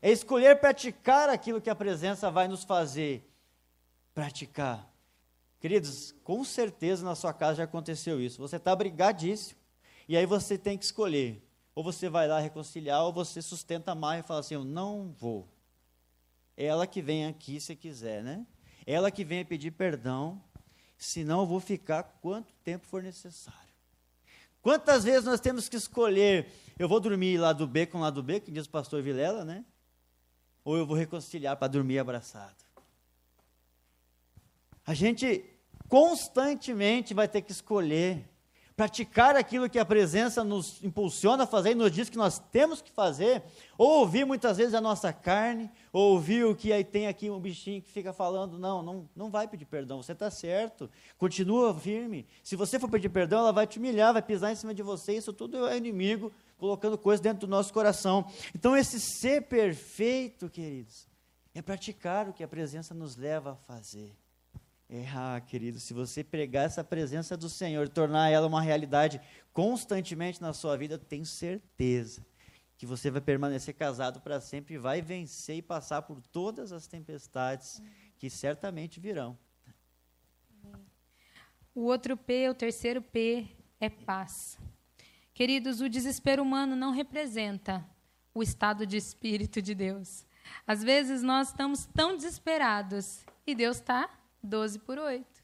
[0.00, 3.28] É escolher praticar aquilo que a presença vai nos fazer
[4.14, 4.90] praticar.
[5.60, 8.40] Queridos, com certeza na sua casa já aconteceu isso.
[8.40, 9.60] Você está brigadíssimo.
[10.08, 11.42] E aí você tem que escolher.
[11.74, 15.48] Ou você vai lá reconciliar, ou você sustenta mais e fala assim: Eu não vou.
[16.56, 18.46] Ela que vem aqui se quiser, né?
[18.86, 20.42] Ela que vem pedir perdão,
[20.98, 23.71] senão eu vou ficar quanto tempo for necessário.
[24.62, 26.48] Quantas vezes nós temos que escolher,
[26.78, 29.44] eu vou dormir lá do B com lá do B, que diz o pastor Vilela,
[29.44, 29.64] né?
[30.64, 32.62] Ou eu vou reconciliar para dormir abraçado.
[34.86, 35.44] A gente
[35.88, 38.31] constantemente vai ter que escolher
[38.82, 42.82] praticar aquilo que a presença nos impulsiona a fazer e nos diz que nós temos
[42.82, 43.40] que fazer,
[43.78, 47.38] ou ouvir muitas vezes a nossa carne, ou ouvir o que aí tem aqui um
[47.38, 52.26] bichinho que fica falando, não, não, não vai pedir perdão, você está certo, continua firme.
[52.42, 55.16] Se você for pedir perdão, ela vai te humilhar, vai pisar em cima de você,
[55.16, 58.26] isso tudo é inimigo, colocando coisas dentro do nosso coração.
[58.52, 61.06] Então, esse ser perfeito, queridos,
[61.54, 64.12] é praticar o que a presença nos leva a fazer.
[64.94, 69.18] É, ah, querido, se você pregar essa presença do Senhor, tornar ela uma realidade
[69.50, 72.22] constantemente na sua vida, eu tenho certeza
[72.76, 77.80] que você vai permanecer casado para sempre, vai vencer e passar por todas as tempestades
[78.18, 79.38] que certamente virão.
[81.74, 83.48] O outro P, o terceiro P,
[83.80, 84.58] é paz.
[85.32, 87.82] Queridos, o desespero humano não representa
[88.34, 90.26] o estado de espírito de Deus.
[90.66, 95.42] Às vezes nós estamos tão desesperados e Deus está 12 por 8.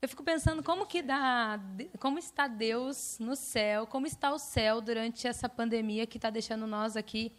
[0.00, 1.60] Eu fico pensando como que dá,
[1.98, 6.66] como está Deus no céu, como está o céu durante essa pandemia que está deixando
[6.66, 7.34] nós aqui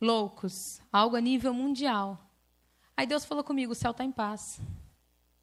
[0.00, 2.30] loucos, algo a nível mundial.
[2.96, 4.60] Aí Deus falou comigo: o céu está em paz.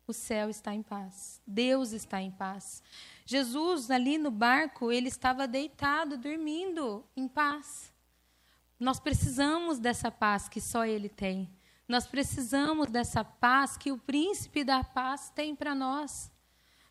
[0.05, 1.41] O céu está em paz.
[1.47, 2.83] Deus está em paz.
[3.25, 7.93] Jesus, ali no barco, ele estava deitado, dormindo, em paz.
[8.79, 11.49] Nós precisamos dessa paz que só Ele tem.
[11.87, 16.31] Nós precisamos dessa paz que o príncipe da paz tem para nós.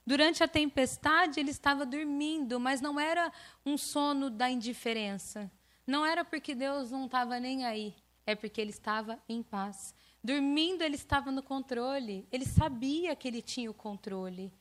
[0.07, 3.33] Durante a tempestade, ele estava dormindo, mas não era
[3.65, 5.51] um sono da indiferença.
[5.87, 7.95] Não era porque Deus não estava nem aí,
[8.27, 9.95] é porque ele estava em paz.
[10.23, 12.27] Dormindo, ele estava no controle.
[12.31, 14.53] Ele sabia que ele tinha o controle.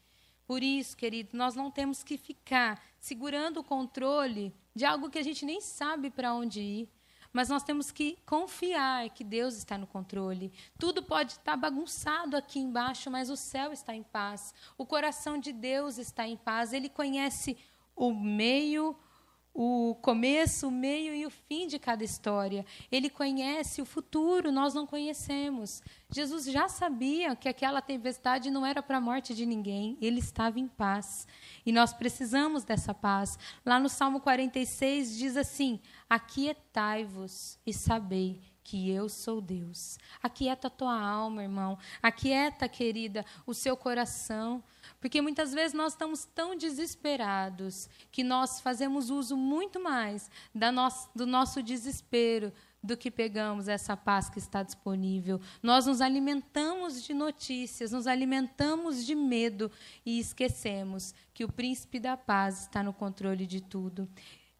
[0.46, 5.24] Por isso, querido, nós não temos que ficar segurando o controle de algo que a
[5.24, 6.90] gente nem sabe para onde ir.
[7.34, 10.52] Mas nós temos que confiar que Deus está no controle.
[10.78, 14.54] Tudo pode estar bagunçado aqui embaixo, mas o céu está em paz.
[14.78, 16.74] O coração de Deus está em paz.
[16.74, 17.58] Ele conhece
[17.96, 18.96] o meio,
[19.54, 22.66] o começo, o meio e o fim de cada história.
[22.92, 25.82] Ele conhece o futuro, nós não conhecemos.
[26.10, 30.60] Jesus já sabia que aquela tempestade não era para a morte de ninguém, ele estava
[30.60, 31.28] em paz.
[31.66, 33.38] E nós precisamos dessa paz.
[33.66, 39.98] Lá no Salmo 46 diz assim: Aquietai-vos e sabei que eu sou Deus.
[40.22, 41.78] Aquieta a tua alma, irmão.
[42.02, 44.64] Aquieta, querida, o seu coração.
[45.02, 51.26] Porque muitas vezes nós estamos tão desesperados que nós fazemos uso muito mais nosso, do
[51.26, 55.42] nosso desespero do que pegamos essa paz que está disponível.
[55.62, 59.72] Nós nos alimentamos de notícias, nos alimentamos de medo
[60.06, 64.08] e esquecemos que o príncipe da paz está no controle de tudo.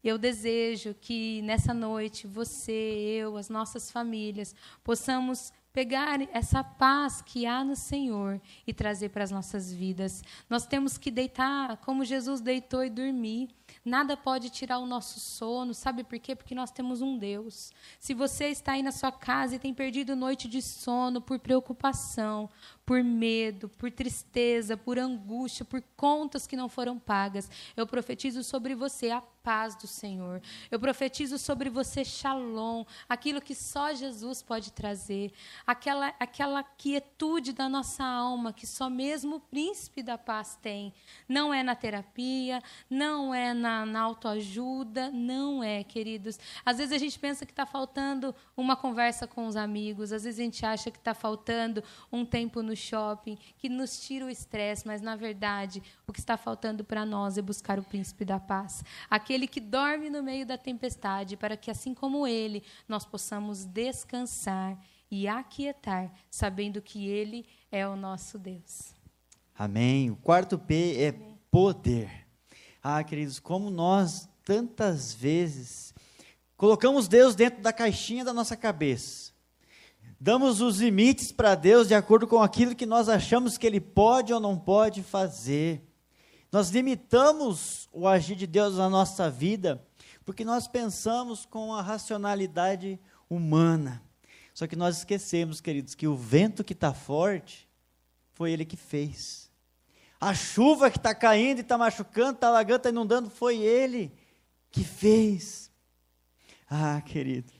[0.02, 2.72] Eu desejo que nessa noite você,
[3.20, 9.24] eu, as nossas famílias possamos pegar essa paz que há no Senhor e trazer para
[9.24, 10.22] as nossas vidas.
[10.48, 13.48] Nós temos que deitar como Jesus deitou e dormir.
[13.84, 15.72] Nada pode tirar o nosso sono.
[15.72, 16.36] Sabe por quê?
[16.36, 17.72] Porque nós temos um Deus.
[17.98, 22.50] Se você está aí na sua casa e tem perdido noite de sono por preocupação,
[22.84, 28.74] por medo, por tristeza, por angústia, por contas que não foram pagas, eu profetizo sobre
[28.74, 30.40] você a paz do Senhor.
[30.70, 35.32] Eu profetizo sobre você shalom, aquilo que só Jesus pode trazer,
[35.66, 40.94] aquela aquela quietude da nossa alma que só mesmo o príncipe da paz tem.
[41.28, 46.38] Não é na terapia, não é na, na autoajuda, não é, queridos.
[46.64, 50.38] Às vezes a gente pensa que está faltando uma conversa com os amigos, às vezes
[50.38, 54.86] a gente acha que está faltando um tempo no shopping, que nos tira o estresse,
[54.86, 58.84] mas na verdade o que está faltando para nós é buscar o príncipe da paz.
[59.08, 64.78] Aquele que dorme no meio da tempestade, para que assim como ele, nós possamos descansar
[65.10, 68.94] e aquietar, sabendo que ele é o nosso Deus.
[69.54, 70.10] Amém.
[70.10, 71.12] O quarto P é
[71.50, 72.26] poder.
[72.82, 75.94] Ah, queridos, como nós tantas vezes
[76.56, 79.31] colocamos Deus dentro da caixinha da nossa cabeça.
[80.24, 84.32] Damos os limites para Deus de acordo com aquilo que nós achamos que Ele pode
[84.32, 85.82] ou não pode fazer.
[86.52, 89.84] Nós limitamos o agir de Deus na nossa vida
[90.24, 94.00] porque nós pensamos com a racionalidade humana.
[94.54, 97.68] Só que nós esquecemos, queridos, que o vento que está forte
[98.32, 99.50] foi Ele que fez.
[100.20, 104.12] A chuva que está caindo e está machucando, está alagando, está inundando, foi Ele
[104.70, 105.68] que fez.
[106.70, 107.52] Ah, querido,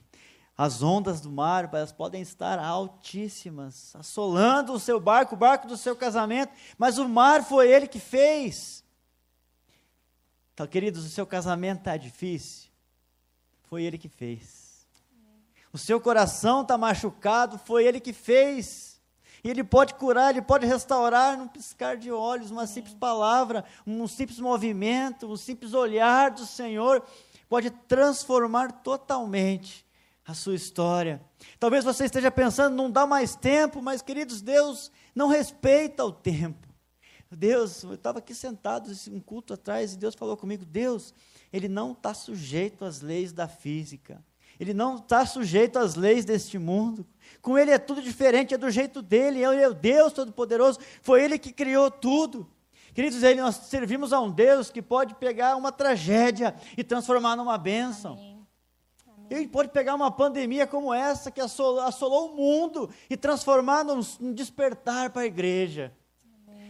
[0.63, 5.77] as ondas do mar, elas podem estar altíssimas, assolando o seu barco, o barco do
[5.77, 8.85] seu casamento, mas o mar foi Ele que fez.
[10.55, 12.71] Então, queridos, o seu casamento está difícil,
[13.65, 14.87] foi Ele que fez.
[15.73, 19.01] O seu coração está machucado, foi Ele que fez.
[19.43, 24.07] E Ele pode curar, Ele pode restaurar num piscar de olhos, uma simples palavra, um
[24.07, 27.03] simples movimento, um simples olhar do Senhor
[27.49, 29.85] pode transformar totalmente
[30.27, 31.21] a sua história.
[31.59, 36.69] Talvez você esteja pensando, não dá mais tempo, mas queridos, Deus não respeita o tempo.
[37.31, 41.15] Deus, eu estava aqui sentado um culto atrás e Deus falou comigo: Deus,
[41.53, 44.23] Ele não está sujeito às leis da física.
[44.61, 47.07] Ele não está sujeito às leis deste mundo.
[47.41, 49.43] Com Ele é tudo diferente, é do jeito dele.
[49.43, 50.79] Ele é o Deus Todo-Poderoso.
[51.01, 52.49] Foi Ele que criou tudo.
[52.95, 57.57] Queridos, ele, nós servimos a um Deus que pode pegar uma tragédia e transformar numa
[57.57, 58.13] bênção.
[58.13, 58.32] Amém.
[59.33, 64.01] Ele pode pegar uma pandemia como essa que assolou, assolou o mundo e transformar num,
[64.21, 65.93] num despertar para a igreja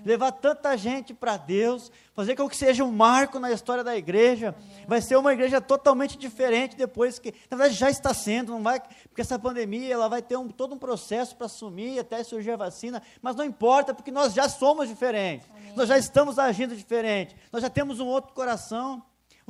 [0.04, 4.54] levar tanta gente para Deus, fazer com que seja um marco na história da igreja.
[4.56, 4.86] Amém.
[4.86, 8.80] Vai ser uma igreja totalmente diferente depois que, na verdade, já está sendo, não vai,
[9.08, 12.56] porque essa pandemia ela vai ter um, todo um processo para assumir até surgir a
[12.56, 15.72] vacina, mas não importa, porque nós já somos diferentes, Amém.
[15.76, 19.02] nós já estamos agindo diferente, nós já temos um outro coração.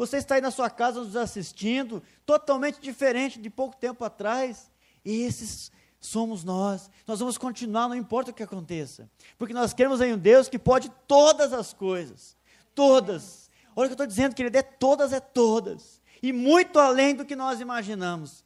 [0.03, 4.69] Você está aí na sua casa nos assistindo, totalmente diferente de pouco tempo atrás.
[5.05, 6.91] Esses somos nós.
[7.07, 9.09] Nós vamos continuar, não importa o que aconteça.
[9.39, 12.37] Porque nós queremos em um Deus que pode todas as coisas.
[12.75, 13.49] Todas.
[13.77, 16.03] Olha o que eu estou dizendo, querido, é todas, é todas.
[16.21, 18.45] E muito além do que nós imaginamos.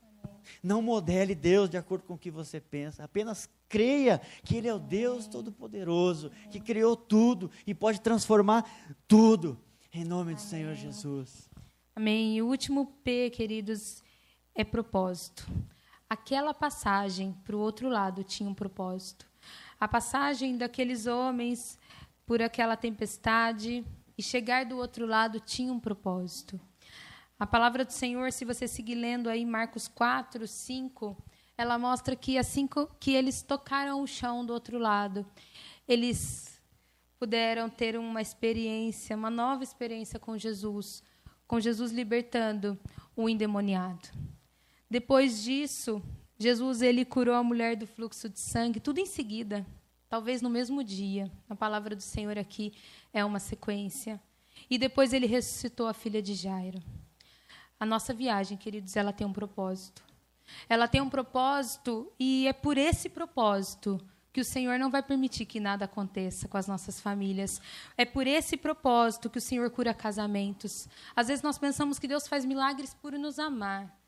[0.63, 3.03] Não modele Deus de acordo com o que você pensa.
[3.03, 8.71] Apenas creia que Ele é o Deus Todo-Poderoso, que criou tudo e pode transformar
[9.09, 9.59] tudo.
[9.97, 11.49] Em nome do Senhor Jesus.
[11.95, 12.37] Amém.
[12.37, 14.03] E o último P, queridos,
[14.55, 15.47] é propósito
[16.09, 19.27] aquela passagem para o outro lado tinha um propósito.
[19.79, 21.79] A passagem daqueles homens
[22.25, 23.85] por aquela tempestade
[24.17, 26.59] e chegar do outro lado tinha um propósito.
[27.39, 31.17] A palavra do Senhor, se você seguir lendo aí Marcos 4, 5,
[31.59, 32.69] ela mostra que assim
[32.99, 35.27] que eles tocaram o chão do outro lado,
[35.87, 36.56] eles
[37.19, 41.03] puderam ter uma experiência, uma nova experiência com Jesus,
[41.47, 42.79] com Jesus libertando
[43.15, 44.09] o endemoniado.
[44.91, 46.03] Depois disso,
[46.39, 49.67] Jesus ele curou a mulher do fluxo de sangue, tudo em seguida,
[50.09, 51.31] talvez no mesmo dia.
[51.49, 52.73] A palavra do Senhor aqui
[53.13, 54.21] é uma sequência.
[54.69, 56.83] E depois ele ressuscitou a filha de Jairo.
[57.79, 60.03] A nossa viagem, queridos, ela tem um propósito.
[60.69, 64.01] Ela tem um propósito e é por esse propósito
[64.37, 67.59] que o Senhor não vai permitir que nada aconteça com as nossas famílias.
[67.97, 70.87] É por esse propósito que o Senhor cura casamentos.
[71.17, 73.99] Às vezes nós pensamos que Deus faz milagres por nos amar.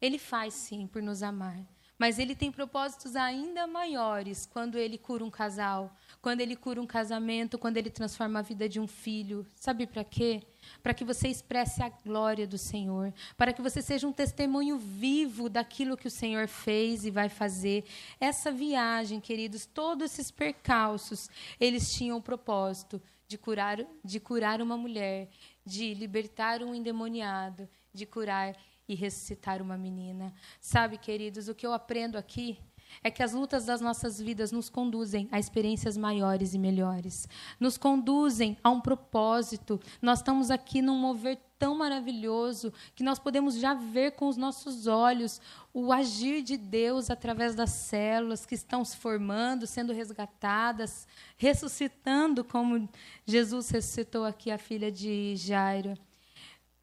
[0.00, 1.60] Ele faz sim por nos amar.
[1.98, 6.86] Mas ele tem propósitos ainda maiores quando ele cura um casal, quando ele cura um
[6.86, 9.44] casamento, quando ele transforma a vida de um filho.
[9.56, 10.42] Sabe para quê?
[10.82, 15.48] para que você expresse a glória do Senhor, para que você seja um testemunho vivo
[15.48, 17.84] daquilo que o Senhor fez e vai fazer.
[18.20, 21.28] Essa viagem, queridos, todos esses percalços,
[21.60, 25.28] eles tinham o propósito de curar, de curar uma mulher,
[25.64, 28.56] de libertar um endemoniado, de curar
[28.88, 30.32] e ressuscitar uma menina.
[30.60, 32.58] Sabe, queridos, o que eu aprendo aqui
[33.02, 37.28] é que as lutas das nossas vidas nos conduzem a experiências maiores e melhores,
[37.60, 39.80] nos conduzem a um propósito.
[40.00, 44.86] Nós estamos aqui num mover tão maravilhoso que nós podemos já ver com os nossos
[44.86, 45.40] olhos
[45.74, 52.88] o agir de Deus através das células que estão se formando, sendo resgatadas, ressuscitando, como
[53.26, 55.94] Jesus ressuscitou aqui a filha de Jairo.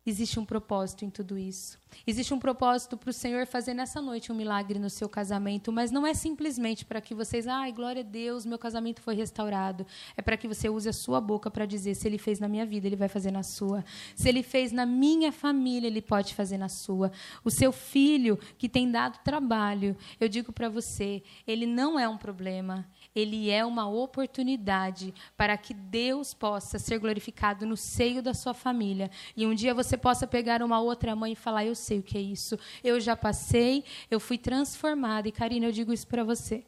[0.06, 1.80] Existe um propósito em tudo isso.
[2.06, 5.91] Existe um propósito para o Senhor fazer nessa noite um milagre no seu casamento, mas
[5.91, 9.86] não é simplesmente para que vocês, ai, glória a Deus, meu casamento foi restaurado.
[10.16, 12.66] É para que você use a sua boca para dizer: se Ele fez na minha
[12.66, 13.84] vida, Ele vai fazer na sua.
[14.16, 17.12] Se Ele fez na minha família, Ele pode fazer na sua.
[17.43, 22.18] O seu filho que tem dado trabalho, eu digo para você, ele não é um
[22.18, 22.86] problema,
[23.16, 29.10] ele é uma oportunidade para que Deus possa ser glorificado no seio da sua família.
[29.36, 32.17] E um dia você possa pegar uma outra mãe e falar: Eu sei o que
[32.17, 32.57] é isso.
[32.83, 35.27] Eu já passei, eu fui transformada.
[35.27, 36.65] E, Karina, eu digo isso para você.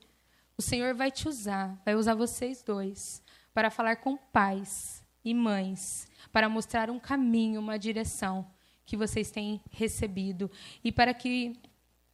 [0.58, 3.22] O Senhor vai te usar, vai usar vocês dois,
[3.54, 8.50] para falar com pais e mães, para mostrar um caminho, uma direção
[8.86, 10.50] que vocês têm recebido.
[10.84, 11.60] E para que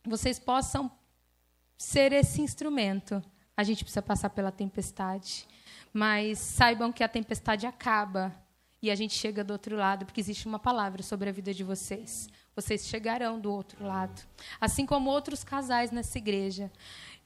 [0.04, 0.92] vocês possam
[1.78, 3.24] ser esse instrumento
[3.56, 5.48] a gente precisa passar pela tempestade.
[5.92, 8.36] Mas saibam que a tempestade acaba
[8.82, 11.64] e a gente chega do outro lado, porque existe uma palavra sobre a vida de
[11.64, 12.28] vocês.
[12.56, 14.22] Vocês chegarão do outro lado.
[14.62, 16.72] Assim como outros casais nessa igreja.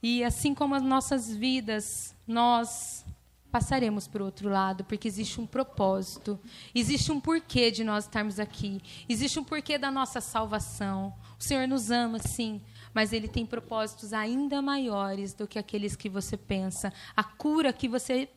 [0.02, 3.04] E assim como as nossas vidas, nós
[3.50, 6.38] passaremos para o outro lado, porque existe um propósito,
[6.74, 11.14] existe um porquê de nós estarmos aqui, existe um porquê da nossa salvação.
[11.38, 12.60] O Senhor nos ama, sim,
[12.92, 16.92] mas ele tem propósitos ainda maiores do que aqueles que você pensa.
[17.16, 18.28] A cura que você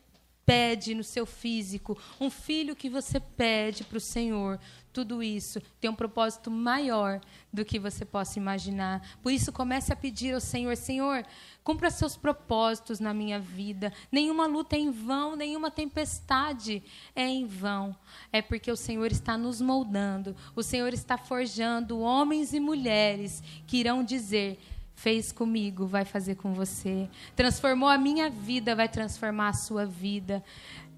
[0.44, 4.58] pede no seu físico, um filho que você pede para o Senhor,
[4.92, 7.20] tudo isso tem um propósito maior
[7.52, 9.02] do que você possa imaginar.
[9.22, 11.24] Por isso, comece a pedir ao Senhor: Senhor,
[11.64, 13.92] cumpra seus propósitos na minha vida.
[14.10, 16.82] Nenhuma luta é em vão, nenhuma tempestade
[17.16, 17.96] é em vão.
[18.30, 23.78] É porque o Senhor está nos moldando, o Senhor está forjando homens e mulheres que
[23.78, 24.60] irão dizer:
[24.94, 27.08] fez comigo, vai fazer com você.
[27.34, 30.44] Transformou a minha vida, vai transformar a sua vida.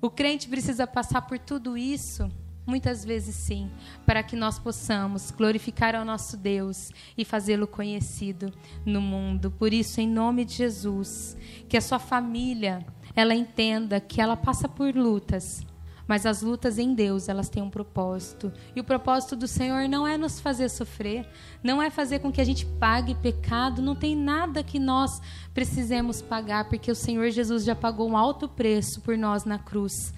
[0.02, 2.30] O crente precisa passar por tudo isso
[2.66, 3.70] Muitas vezes sim,
[4.06, 8.50] para que nós possamos glorificar ao nosso Deus e fazê-lo conhecido
[8.86, 9.50] no mundo.
[9.50, 11.36] Por isso, em nome de Jesus,
[11.68, 12.84] que a sua família,
[13.14, 15.62] ela entenda que ela passa por lutas,
[16.06, 18.52] mas as lutas em Deus, elas têm um propósito.
[18.74, 21.26] E o propósito do Senhor não é nos fazer sofrer,
[21.62, 25.20] não é fazer com que a gente pague pecado, não tem nada que nós
[25.52, 30.12] precisemos pagar, porque o Senhor Jesus já pagou um alto preço por nós na cruz.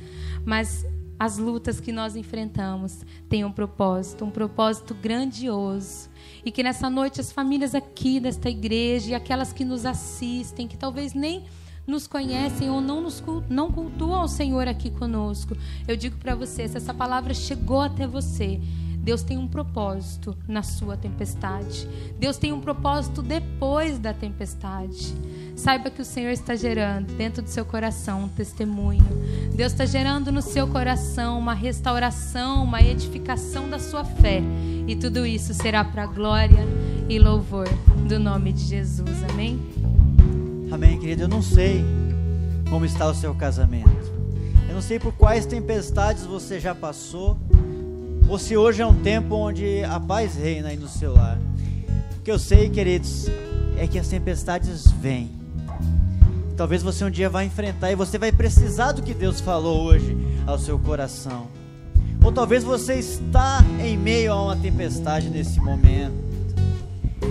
[0.44, 0.84] Mas
[1.18, 6.08] as lutas que nós enfrentamos têm um propósito, um propósito grandioso.
[6.44, 10.76] E que nessa noite as famílias aqui desta igreja e aquelas que nos assistem, que
[10.76, 11.44] talvez nem
[11.86, 15.56] nos conhecem ou não, nos, não cultuam o Senhor aqui conosco,
[15.86, 18.60] eu digo para você: se essa palavra chegou até você,
[19.06, 21.86] Deus tem um propósito na sua tempestade.
[22.18, 25.14] Deus tem um propósito depois da tempestade.
[25.56, 29.04] Saiba que o Senhor está gerando dentro do seu coração um testemunho.
[29.54, 34.42] Deus está gerando no seu coração uma restauração, uma edificação da sua fé.
[34.86, 36.64] E tudo isso será para glória
[37.08, 37.68] e louvor
[38.06, 39.24] do nome de Jesus.
[39.30, 39.60] Amém?
[40.70, 41.22] Amém, querido.
[41.22, 41.82] Eu não sei
[42.70, 44.06] como está o seu casamento
[44.76, 47.38] não sei por quais tempestades você já passou,
[48.28, 51.38] ou se hoje é um tempo onde a paz reina aí no seu lar.
[52.18, 53.24] O que eu sei, queridos,
[53.78, 55.30] é que as tempestades vêm.
[56.56, 60.16] Talvez você um dia vá enfrentar e você vai precisar do que Deus falou hoje
[60.46, 61.48] ao seu coração.
[62.24, 66.14] Ou talvez você está em meio a uma tempestade nesse momento.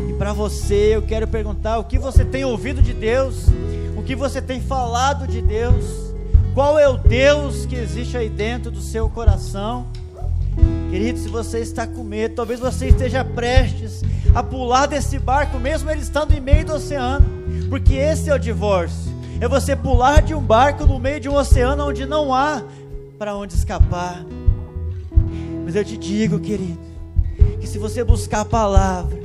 [0.08, 3.48] E para você eu quero perguntar o que você tem ouvido de Deus,
[3.98, 6.14] o que você tem falado de Deus,
[6.54, 9.88] qual é o Deus que existe aí dentro do seu coração.
[10.92, 14.04] Querido, se você está com medo, talvez você esteja prestes
[14.36, 17.26] a pular desse barco, mesmo ele estando em meio do oceano,
[17.70, 19.15] porque esse é o divórcio.
[19.40, 22.64] É você pular de um barco no meio de um oceano onde não há
[23.18, 24.26] para onde escapar.
[25.66, 26.80] Mas eu te digo, querido,
[27.60, 29.18] que se você buscar a palavra,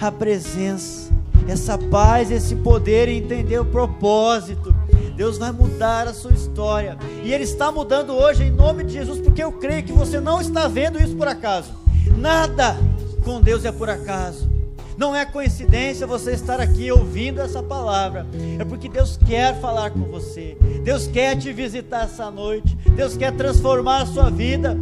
[0.00, 1.10] a presença,
[1.48, 4.74] essa paz, esse poder e entender o propósito,
[5.16, 6.96] Deus vai mudar a sua história.
[7.24, 10.40] E Ele está mudando hoje em nome de Jesus, porque eu creio que você não
[10.40, 11.72] está vendo isso por acaso.
[12.18, 12.76] Nada
[13.24, 14.55] com Deus é por acaso.
[14.96, 18.26] Não é coincidência você estar aqui ouvindo essa palavra.
[18.58, 20.56] É porque Deus quer falar com você.
[20.82, 22.74] Deus quer te visitar essa noite.
[22.96, 24.76] Deus quer transformar a sua vida.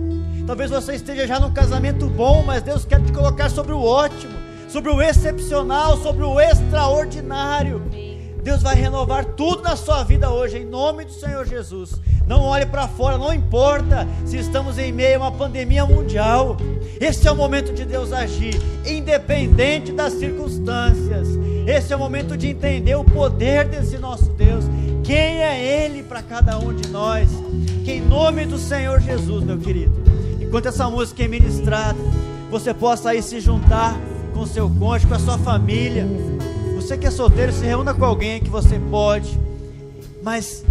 [0.47, 4.35] Talvez você esteja já num casamento bom, mas Deus quer te colocar sobre o ótimo,
[4.69, 7.83] sobre o excepcional, sobre o extraordinário.
[8.45, 11.99] Deus vai renovar tudo na sua vida hoje, em nome do Senhor Jesus.
[12.26, 16.59] Não olhe para fora, não importa se estamos em meio a uma pandemia mundial.
[17.01, 21.26] Esse é o momento de Deus agir, independente das circunstâncias.
[21.66, 24.66] Esse é o momento de entender o poder desse nosso Deus.
[25.03, 27.30] Quem é Ele para cada um de nós?
[27.82, 29.95] Que em nome do Senhor Jesus, meu querido,
[30.38, 31.99] enquanto essa música é ministrada,
[32.51, 33.99] você possa aí se juntar
[34.34, 36.07] com seu cônjuge, com a sua família
[36.85, 39.39] você que é solteiro, se reúna com alguém que você pode,
[40.22, 40.62] mas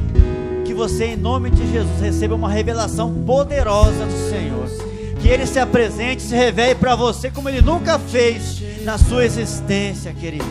[0.63, 4.69] que você, em nome de Jesus, receba uma revelação poderosa do Senhor.
[5.19, 10.13] Que Ele se apresente, se revele para você como Ele nunca fez na sua existência,
[10.13, 10.45] querido.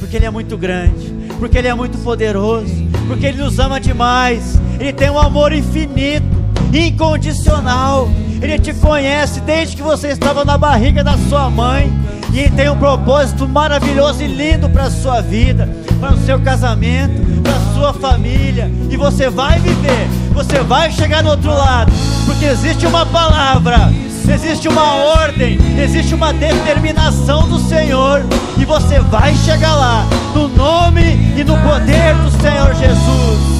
[0.00, 2.74] Porque Ele é muito grande, porque Ele é muito poderoso,
[3.06, 4.58] porque Ele nos ama demais.
[4.80, 6.26] Ele tem um amor infinito,
[6.72, 8.08] incondicional.
[8.40, 11.92] Ele te conhece desde que você estava na barriga da sua mãe.
[12.32, 15.68] E tem um propósito maravilhoso e lindo para a sua vida,
[15.98, 18.70] para o seu casamento, para a sua família.
[18.90, 21.90] E você vai viver, você vai chegar no outro lado,
[22.26, 23.90] porque existe uma palavra,
[24.32, 28.24] existe uma ordem, existe uma determinação do Senhor.
[28.58, 33.58] E você vai chegar lá, no nome e no poder do Senhor Jesus.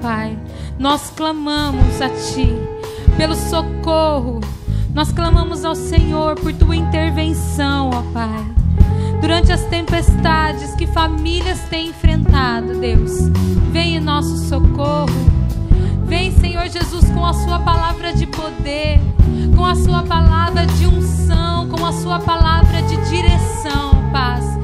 [0.00, 0.38] Pai.
[0.78, 2.54] Nós clamamos a Ti
[3.16, 4.40] pelo socorro.
[4.94, 8.44] Nós clamamos ao Senhor por Tua intervenção, ó Pai.
[9.20, 13.28] Durante as tempestades que famílias têm enfrentado, Deus,
[13.70, 15.30] vem em nosso socorro.
[16.06, 18.98] Vem, Senhor Jesus, com a Sua palavra de poder,
[19.54, 24.59] com a Sua palavra de unção, com a Sua palavra de direção, paz.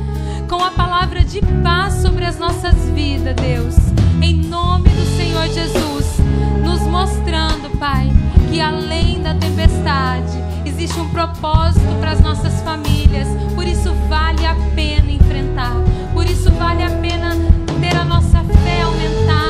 [0.48, 3.74] Com a palavra de paz sobre as nossas vidas, Deus.
[4.22, 6.18] Em nome do Senhor Jesus,
[6.62, 8.08] nos mostrando, Pai,
[8.48, 13.26] que além da tempestade, existe um propósito para as nossas famílias.
[13.56, 15.74] Por isso vale a pena enfrentar.
[16.14, 17.34] Por isso vale a pena
[17.80, 19.45] ter a nossa fé aumentada,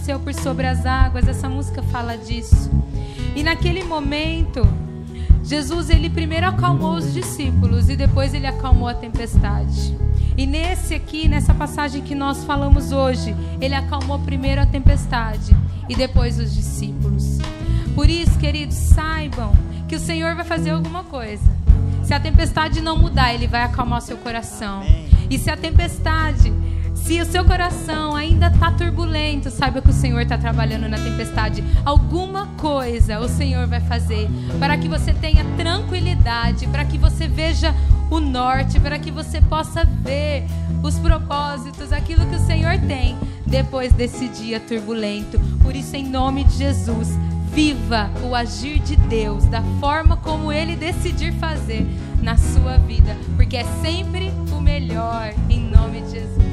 [0.00, 1.28] Apareceu por sobre as águas.
[1.28, 2.70] Essa música fala disso.
[3.36, 4.66] E naquele momento,
[5.44, 9.94] Jesus ele primeiro acalmou os discípulos e depois ele acalmou a tempestade.
[10.38, 15.54] E nesse aqui, nessa passagem que nós falamos hoje, ele acalmou primeiro a tempestade
[15.86, 17.36] e depois os discípulos.
[17.94, 19.52] Por isso, queridos, saibam
[19.86, 21.44] que o Senhor vai fazer alguma coisa.
[22.04, 24.80] Se a tempestade não mudar, ele vai acalmar o seu coração.
[24.80, 25.10] Amém.
[25.28, 26.50] E se a tempestade,
[27.04, 31.64] se o seu coração ainda está turbulento, saiba que o Senhor está trabalhando na tempestade.
[31.84, 34.28] Alguma coisa o Senhor vai fazer
[34.58, 37.74] para que você tenha tranquilidade, para que você veja
[38.10, 40.44] o norte, para que você possa ver
[40.82, 45.40] os propósitos, aquilo que o Senhor tem depois desse dia turbulento.
[45.62, 47.08] Por isso, em nome de Jesus,
[47.52, 51.86] viva o agir de Deus da forma como Ele decidir fazer
[52.22, 56.49] na sua vida, porque é sempre o melhor, em nome de Jesus.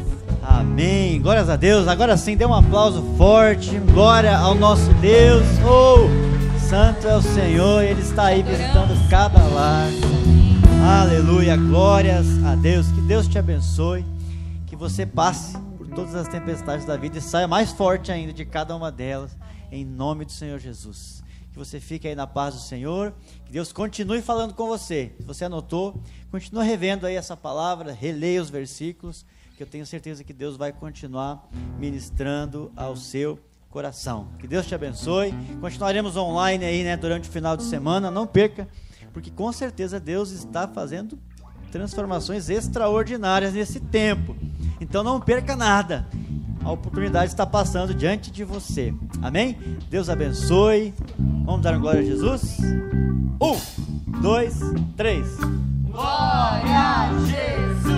[0.60, 1.22] Amém.
[1.22, 1.88] Glórias a Deus.
[1.88, 3.78] Agora sim, dê um aplauso forte.
[3.94, 5.46] Glória ao nosso Deus.
[5.64, 6.10] Oh,
[6.68, 7.84] Santo é o Senhor.
[7.84, 9.88] Ele está aí visitando cada lar.
[11.00, 11.56] Aleluia.
[11.56, 12.88] Glórias a Deus.
[12.92, 14.04] Que Deus te abençoe.
[14.66, 18.44] Que você passe por todas as tempestades da vida e saia mais forte ainda de
[18.44, 19.38] cada uma delas.
[19.72, 21.24] Em nome do Senhor Jesus.
[21.52, 23.14] Que você fique aí na paz do Senhor.
[23.46, 25.14] Que Deus continue falando com você.
[25.18, 26.02] Se você anotou,
[26.32, 29.24] continua revendo aí essa palavra, releia os versículos,
[29.58, 31.50] que eu tenho certeza que Deus vai continuar
[31.80, 33.40] ministrando ao seu
[33.72, 34.28] coração.
[34.38, 35.34] Que Deus te abençoe.
[35.60, 38.12] Continuaremos online aí, né, durante o final de semana.
[38.12, 38.68] Não perca,
[39.12, 41.18] porque com certeza Deus está fazendo
[41.72, 44.36] transformações extraordinárias nesse tempo.
[44.80, 46.08] Então não perca nada.
[46.64, 48.94] A oportunidade está passando diante de você.
[49.24, 49.58] Amém?
[49.90, 50.94] Deus abençoe.
[51.18, 52.60] Vamos dar glória a Jesus?
[53.42, 54.60] Um, dois,
[54.96, 55.36] três.
[55.90, 57.97] Glória a Jesus.